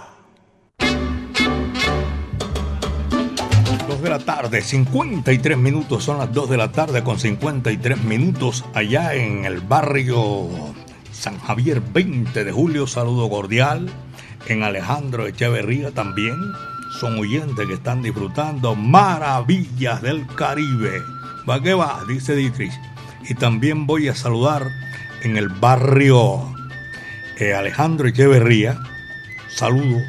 Dos 3.86 4.02
de 4.02 4.10
la 4.10 4.18
tarde, 4.18 4.62
53 4.62 5.56
minutos, 5.56 6.02
son 6.02 6.18
las 6.18 6.32
2 6.32 6.50
de 6.50 6.56
la 6.56 6.72
tarde 6.72 7.04
con 7.04 7.20
53 7.20 8.02
minutos 8.02 8.64
allá 8.74 9.14
en 9.14 9.44
el 9.44 9.60
barrio 9.60 10.48
San 11.12 11.38
Javier 11.38 11.80
20 11.80 12.42
de 12.42 12.50
julio, 12.50 12.88
saludo 12.88 13.30
cordial. 13.30 13.88
En 14.48 14.64
Alejandro 14.64 15.28
Echeverría 15.28 15.92
también 15.92 16.34
son 16.98 17.16
oyentes 17.16 17.64
que 17.64 17.74
están 17.74 18.02
disfrutando 18.02 18.74
maravillas 18.74 20.02
del 20.02 20.26
Caribe. 20.26 21.00
¿Va 21.48 21.62
que 21.62 21.74
va? 21.74 22.02
Dice 22.08 22.34
Dietrich. 22.34 22.72
Y 23.28 23.34
también 23.34 23.86
voy 23.86 24.08
a 24.08 24.14
saludar 24.14 24.70
en 25.22 25.36
el 25.36 25.48
barrio 25.48 26.54
eh, 27.38 27.54
Alejandro 27.54 28.08
Echeverría. 28.08 28.78
Saludo. 29.48 30.00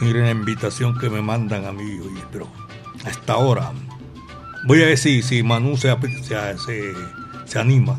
Miren 0.00 0.24
la 0.24 0.30
invitación 0.30 0.98
que 0.98 1.10
me 1.10 1.22
mandan 1.22 1.66
a 1.66 1.72
mí, 1.72 2.00
pero 2.32 2.48
a 3.04 3.10
esta 3.10 3.36
hora. 3.36 3.72
Voy 4.64 4.82
a 4.82 4.86
decir 4.86 5.22
si 5.22 5.42
Manu 5.42 5.76
se, 5.76 5.94
se, 6.22 6.58
se, 6.58 6.92
se 7.44 7.58
anima. 7.58 7.98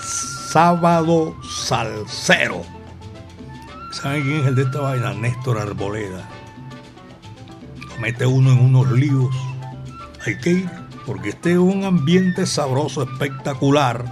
Sábado 0.00 1.34
Salcero. 1.42 2.62
¿Saben 3.90 4.22
quién 4.22 4.40
es 4.40 4.46
el 4.46 4.54
de 4.54 4.62
esta 4.62 4.80
vaina? 4.80 5.14
Néstor 5.14 5.58
Arboleda. 5.58 6.28
Lo 7.88 7.98
mete 7.98 8.26
uno 8.26 8.52
en 8.52 8.60
unos 8.60 8.90
líos. 8.92 9.34
Hay 10.26 10.38
que 10.38 10.50
ir, 10.50 10.70
porque 11.06 11.30
este 11.30 11.52
es 11.52 11.58
un 11.58 11.84
ambiente 11.84 12.46
sabroso, 12.46 13.02
espectacular, 13.02 14.04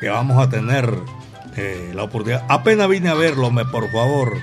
que 0.00 0.08
vamos 0.08 0.38
a 0.42 0.48
tener 0.48 0.98
eh, 1.56 1.92
la 1.94 2.04
oportunidad. 2.04 2.44
Apenas 2.48 2.88
vine 2.88 3.08
a 3.08 3.14
verlo, 3.14 3.50
me 3.50 3.64
por 3.64 3.90
favor. 3.90 4.34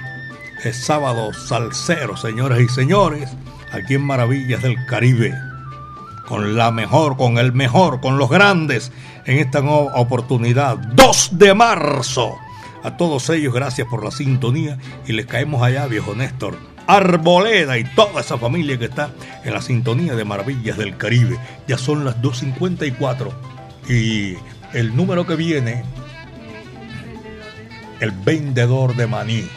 Es 0.63 0.85
sábado 0.85 1.31
salsero, 1.33 2.17
señores 2.17 2.59
y 2.61 2.67
señores, 2.67 3.29
aquí 3.71 3.95
en 3.95 4.03
Maravillas 4.03 4.61
del 4.61 4.83
Caribe. 4.85 5.33
Con 6.27 6.55
la 6.55 6.71
mejor, 6.71 7.17
con 7.17 7.37
el 7.37 7.53
mejor, 7.53 8.01
con 8.01 8.17
los 8.17 8.29
grandes 8.29 8.91
en 9.25 9.37
esta 9.37 9.61
nueva 9.61 9.95
oportunidad. 9.95 10.77
2 10.77 11.29
de 11.33 11.53
marzo. 11.53 12.35
A 12.83 12.97
todos 12.97 13.29
ellos, 13.29 13.53
gracias 13.53 13.87
por 13.87 14.03
la 14.03 14.11
sintonía 14.11 14.77
y 15.07 15.13
les 15.13 15.25
caemos 15.25 15.61
allá, 15.61 15.85
viejo 15.87 16.15
Néstor. 16.15 16.74
Arboleda 16.87 17.77
y 17.77 17.83
toda 17.83 18.21
esa 18.21 18.37
familia 18.37 18.77
que 18.77 18.85
está 18.85 19.09
en 19.43 19.53
la 19.53 19.61
sintonía 19.61 20.15
de 20.15 20.25
Maravillas 20.25 20.77
del 20.77 20.97
Caribe. 20.97 21.37
Ya 21.67 21.77
son 21.77 22.05
las 22.05 22.21
2.54 22.21 23.31
y 23.89 24.35
el 24.73 24.95
número 24.95 25.25
que 25.25 25.35
viene, 25.35 25.83
el 27.99 28.11
vendedor 28.11 28.95
de 28.95 29.07
maní, 29.07 29.47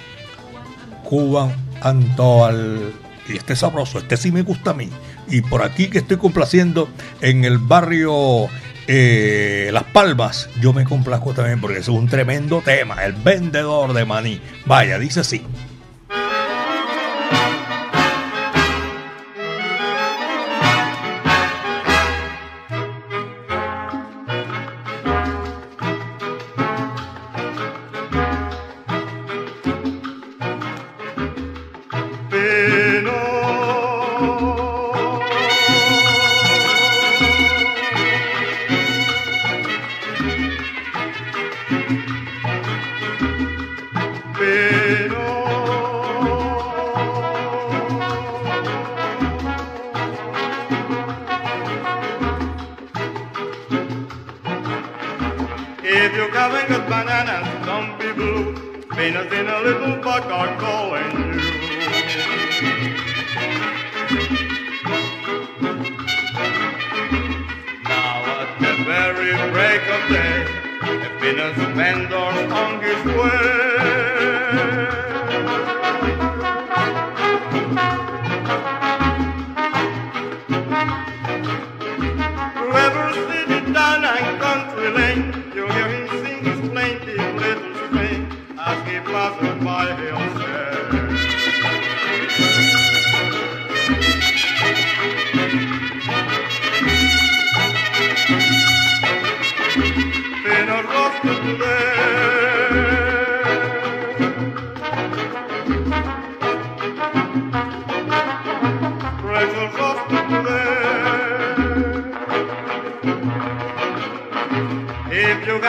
Cuban 1.05 1.55
Antoal. 1.83 2.93
Y 3.29 3.37
este 3.37 3.53
es 3.53 3.59
sabroso, 3.59 3.99
este 3.99 4.17
sí 4.17 4.33
me 4.33 4.43
gusta 4.43 4.71
a 4.71 4.75
mí. 4.75 4.89
Y 5.29 5.43
por 5.43 5.63
aquí 5.63 5.89
que 5.89 5.99
estoy 5.99 6.17
complaciendo 6.17 6.89
en 7.21 7.45
el 7.45 7.59
barrio 7.59 8.49
eh, 8.87 9.69
Las 9.73 9.85
Palmas, 9.85 10.49
yo 10.61 10.73
me 10.73 10.85
complazco 10.85 11.35
también 11.35 11.61
porque 11.61 11.81
es 11.81 11.89
un 11.89 12.09
tremendo 12.09 12.63
tema, 12.65 13.05
el 13.05 13.13
vendedor 13.13 13.93
de 13.93 14.07
maní. 14.07 14.41
Vaya, 14.65 14.99
dice 14.99 15.21
así. 15.21 15.43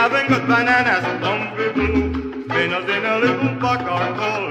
Having 0.09 0.27
good 0.29 0.47
bananas, 0.47 1.03
some 1.21 1.55
blue. 1.55 1.71
who 1.71 2.43
spin 2.45 2.73
us 2.73 2.89
in 2.89 3.05
a 3.05 3.19
little 3.19 3.59
buck 3.59 3.81
are 3.81 4.13
cold. 4.17 4.48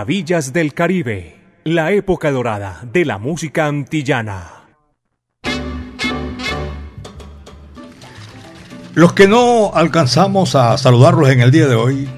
Maravillas 0.00 0.54
del 0.54 0.72
Caribe, 0.72 1.36
la 1.62 1.92
época 1.92 2.30
dorada 2.30 2.80
de 2.90 3.04
la 3.04 3.18
música 3.18 3.66
antillana. 3.66 4.64
Los 8.94 9.12
que 9.12 9.28
no 9.28 9.72
alcanzamos 9.74 10.54
a 10.54 10.78
saludarlos 10.78 11.28
en 11.28 11.42
el 11.42 11.50
día 11.50 11.66
de 11.66 11.74
hoy, 11.74 12.08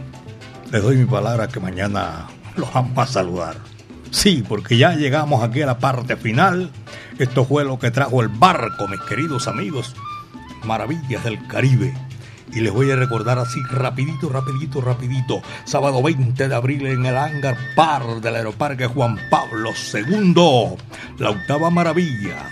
les 0.70 0.80
doy 0.80 0.94
mi 0.94 1.06
palabra 1.06 1.48
que 1.48 1.58
mañana 1.58 2.28
los 2.54 2.72
vamos 2.72 2.96
a 2.96 3.04
saludar. 3.04 3.56
Sí, 4.12 4.44
porque 4.48 4.76
ya 4.76 4.94
llegamos 4.94 5.42
aquí 5.42 5.62
a 5.62 5.66
la 5.66 5.78
parte 5.78 6.16
final. 6.16 6.70
Esto 7.18 7.44
fue 7.44 7.64
lo 7.64 7.80
que 7.80 7.90
trajo 7.90 8.22
el 8.22 8.28
barco, 8.28 8.86
mis 8.86 9.00
queridos 9.00 9.48
amigos. 9.48 9.96
Maravillas 10.62 11.24
del 11.24 11.44
Caribe. 11.48 11.92
Y 12.54 12.60
les 12.60 12.72
voy 12.72 12.90
a 12.90 12.96
recordar 12.96 13.38
así 13.38 13.60
rapidito, 13.70 14.28
rapidito, 14.28 14.80
rapidito. 14.80 15.42
Sábado 15.64 16.02
20 16.02 16.48
de 16.48 16.54
abril 16.54 16.86
en 16.86 17.06
el 17.06 17.16
hangar 17.16 17.56
par 17.74 18.20
del 18.20 18.36
Aeroparque 18.36 18.86
Juan 18.86 19.18
Pablo 19.30 19.70
II. 19.92 20.76
La 21.18 21.30
octava 21.30 21.70
maravilla. 21.70 22.50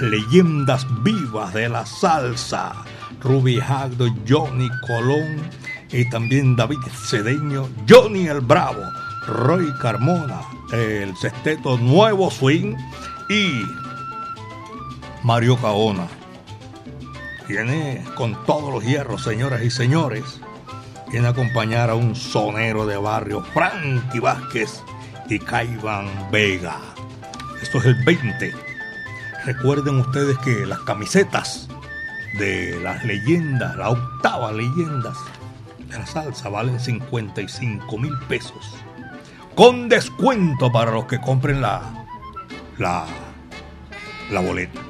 Leyendas 0.00 0.86
vivas 1.02 1.52
de 1.52 1.68
la 1.68 1.84
salsa. 1.84 2.72
Ruby 3.20 3.60
Hagdo, 3.60 4.06
Johnny 4.26 4.68
Colón 4.86 5.42
y 5.90 6.08
también 6.08 6.56
David 6.56 6.78
Cedeño, 7.08 7.68
Johnny 7.88 8.28
el 8.28 8.40
Bravo, 8.40 8.82
Roy 9.26 9.72
Carmona, 9.80 10.40
el 10.72 11.16
sexteto 11.16 11.78
Nuevo 11.78 12.30
Swing 12.30 12.76
y 13.28 13.62
Mario 15.22 15.56
Caona. 15.56 16.06
Viene 17.48 18.04
con 18.14 18.44
todos 18.44 18.70
los 18.70 18.84
hierros, 18.84 19.22
señoras 19.22 19.62
y 19.62 19.70
señores. 19.70 20.38
Viene 21.10 21.28
a 21.28 21.30
acompañar 21.30 21.88
a 21.88 21.94
un 21.94 22.14
sonero 22.14 22.84
de 22.84 22.98
barrio, 22.98 23.42
Frankie 23.54 24.20
Vázquez 24.20 24.82
y 25.30 25.38
Caiban 25.38 26.30
Vega. 26.30 26.78
Esto 27.62 27.78
es 27.78 27.86
el 27.86 28.04
20. 28.04 28.52
Recuerden 29.46 30.00
ustedes 30.00 30.36
que 30.38 30.66
las 30.66 30.80
camisetas 30.80 31.68
de 32.38 32.78
las 32.82 33.02
leyendas, 33.06 33.76
la 33.76 33.88
octava 33.90 34.52
leyendas 34.52 35.16
de 35.88 35.98
la 35.98 36.06
salsa 36.06 36.50
valen 36.50 36.78
55 36.78 37.96
mil 37.96 38.12
pesos. 38.28 38.76
Con 39.54 39.88
descuento 39.88 40.70
para 40.70 40.90
los 40.90 41.06
que 41.06 41.18
compren 41.18 41.62
la, 41.62 41.80
la 42.76 43.06
boleta. 44.38 44.80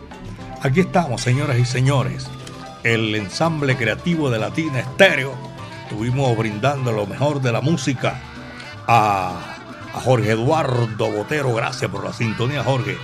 Aquí 0.61 0.81
estamos, 0.81 1.21
señoras 1.21 1.57
y 1.57 1.65
señores. 1.65 2.29
El 2.89 3.15
ensamble 3.15 3.77
creativo 3.77 4.31
de 4.31 4.39
Latina 4.39 4.79
Estéreo. 4.79 5.35
Estuvimos 5.83 6.35
brindando 6.39 6.91
lo 6.91 7.07
mejor 7.07 7.43
de 7.43 7.53
la 7.53 7.61
música 7.61 8.19
a, 8.87 9.59
Jorge 9.93 10.31
Eduardo 10.31 11.11
Botero. 11.13 11.53
Gracias 11.53 11.91
por 11.91 12.03
la 12.03 12.15
sintonía, 12.15 12.65
Jorge. 12.65 12.97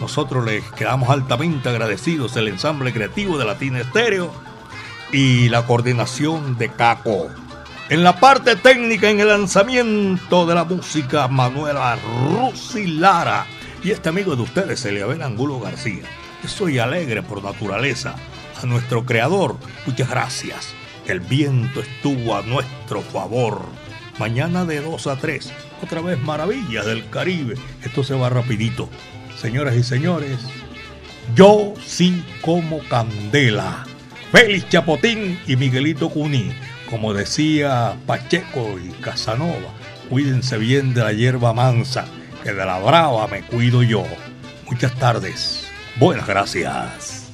Nosotros 0.00 0.44
les 0.44 0.62
quedamos 0.74 1.10
altamente 1.10 1.68
agradecidos 1.68 2.36
el 2.36 2.46
ensamble 2.46 2.92
creativo 2.92 3.36
de 3.36 3.46
Latina 3.46 3.80
Estéreo 3.80 4.30
y 5.10 5.48
la 5.48 5.66
coordinación 5.66 6.56
de 6.56 6.68
Caco. 6.68 7.28
En 7.88 8.04
la 8.04 8.20
parte 8.20 8.54
técnica, 8.54 9.10
en 9.10 9.18
el 9.18 9.26
lanzamiento 9.26 10.46
de 10.46 10.54
la 10.54 10.62
música, 10.62 11.26
Manuela 11.26 11.98
Rusi 12.30 12.86
Lara. 12.86 13.44
Y 13.82 13.90
este 13.90 14.08
amigo 14.08 14.36
de 14.36 14.42
ustedes, 14.42 14.84
Eliabel 14.84 15.20
Angulo 15.22 15.58
García. 15.58 16.04
Soy 16.46 16.78
alegre 16.78 17.24
por 17.24 17.42
naturaleza. 17.42 18.14
A 18.62 18.64
nuestro 18.64 19.04
creador, 19.04 19.56
muchas 19.86 20.08
gracias. 20.08 20.74
El 21.06 21.20
viento 21.20 21.80
estuvo 21.80 22.36
a 22.36 22.42
nuestro 22.42 23.02
favor. 23.02 23.62
Mañana 24.18 24.64
de 24.64 24.80
2 24.80 25.06
a 25.08 25.16
3, 25.16 25.52
otra 25.82 26.00
vez 26.00 26.18
maravillas 26.20 26.86
del 26.86 27.08
Caribe. 27.10 27.56
Esto 27.84 28.02
se 28.02 28.14
va 28.14 28.30
rapidito. 28.30 28.88
Señoras 29.36 29.76
y 29.76 29.82
señores, 29.82 30.38
yo 31.34 31.74
sí 31.84 32.24
como 32.40 32.78
candela. 32.88 33.86
Félix 34.32 34.70
Chapotín 34.70 35.38
y 35.46 35.56
Miguelito 35.56 36.08
Cuní. 36.08 36.52
Como 36.88 37.12
decía 37.12 37.96
Pacheco 38.06 38.78
y 38.78 38.90
Casanova, 39.02 39.74
cuídense 40.08 40.56
bien 40.56 40.94
de 40.94 41.02
la 41.02 41.12
hierba 41.12 41.52
mansa, 41.52 42.06
que 42.42 42.52
de 42.52 42.64
la 42.64 42.78
brava 42.78 43.26
me 43.26 43.42
cuido 43.42 43.82
yo. 43.82 44.04
Muchas 44.64 44.94
tardes. 44.94 45.68
Buenas 45.98 46.26
gracias. 46.26 47.25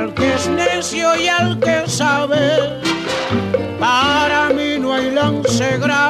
Al 0.00 0.14
que 0.14 0.34
es 0.34 0.48
necio 0.48 1.14
y 1.16 1.28
al 1.28 1.58
que 1.60 1.86
sabe. 1.86 2.80
Para 3.78 4.50
mí 4.50 4.78
no 4.78 4.94
hay 4.94 5.10
lance 5.10 5.78
grave. 5.78 6.09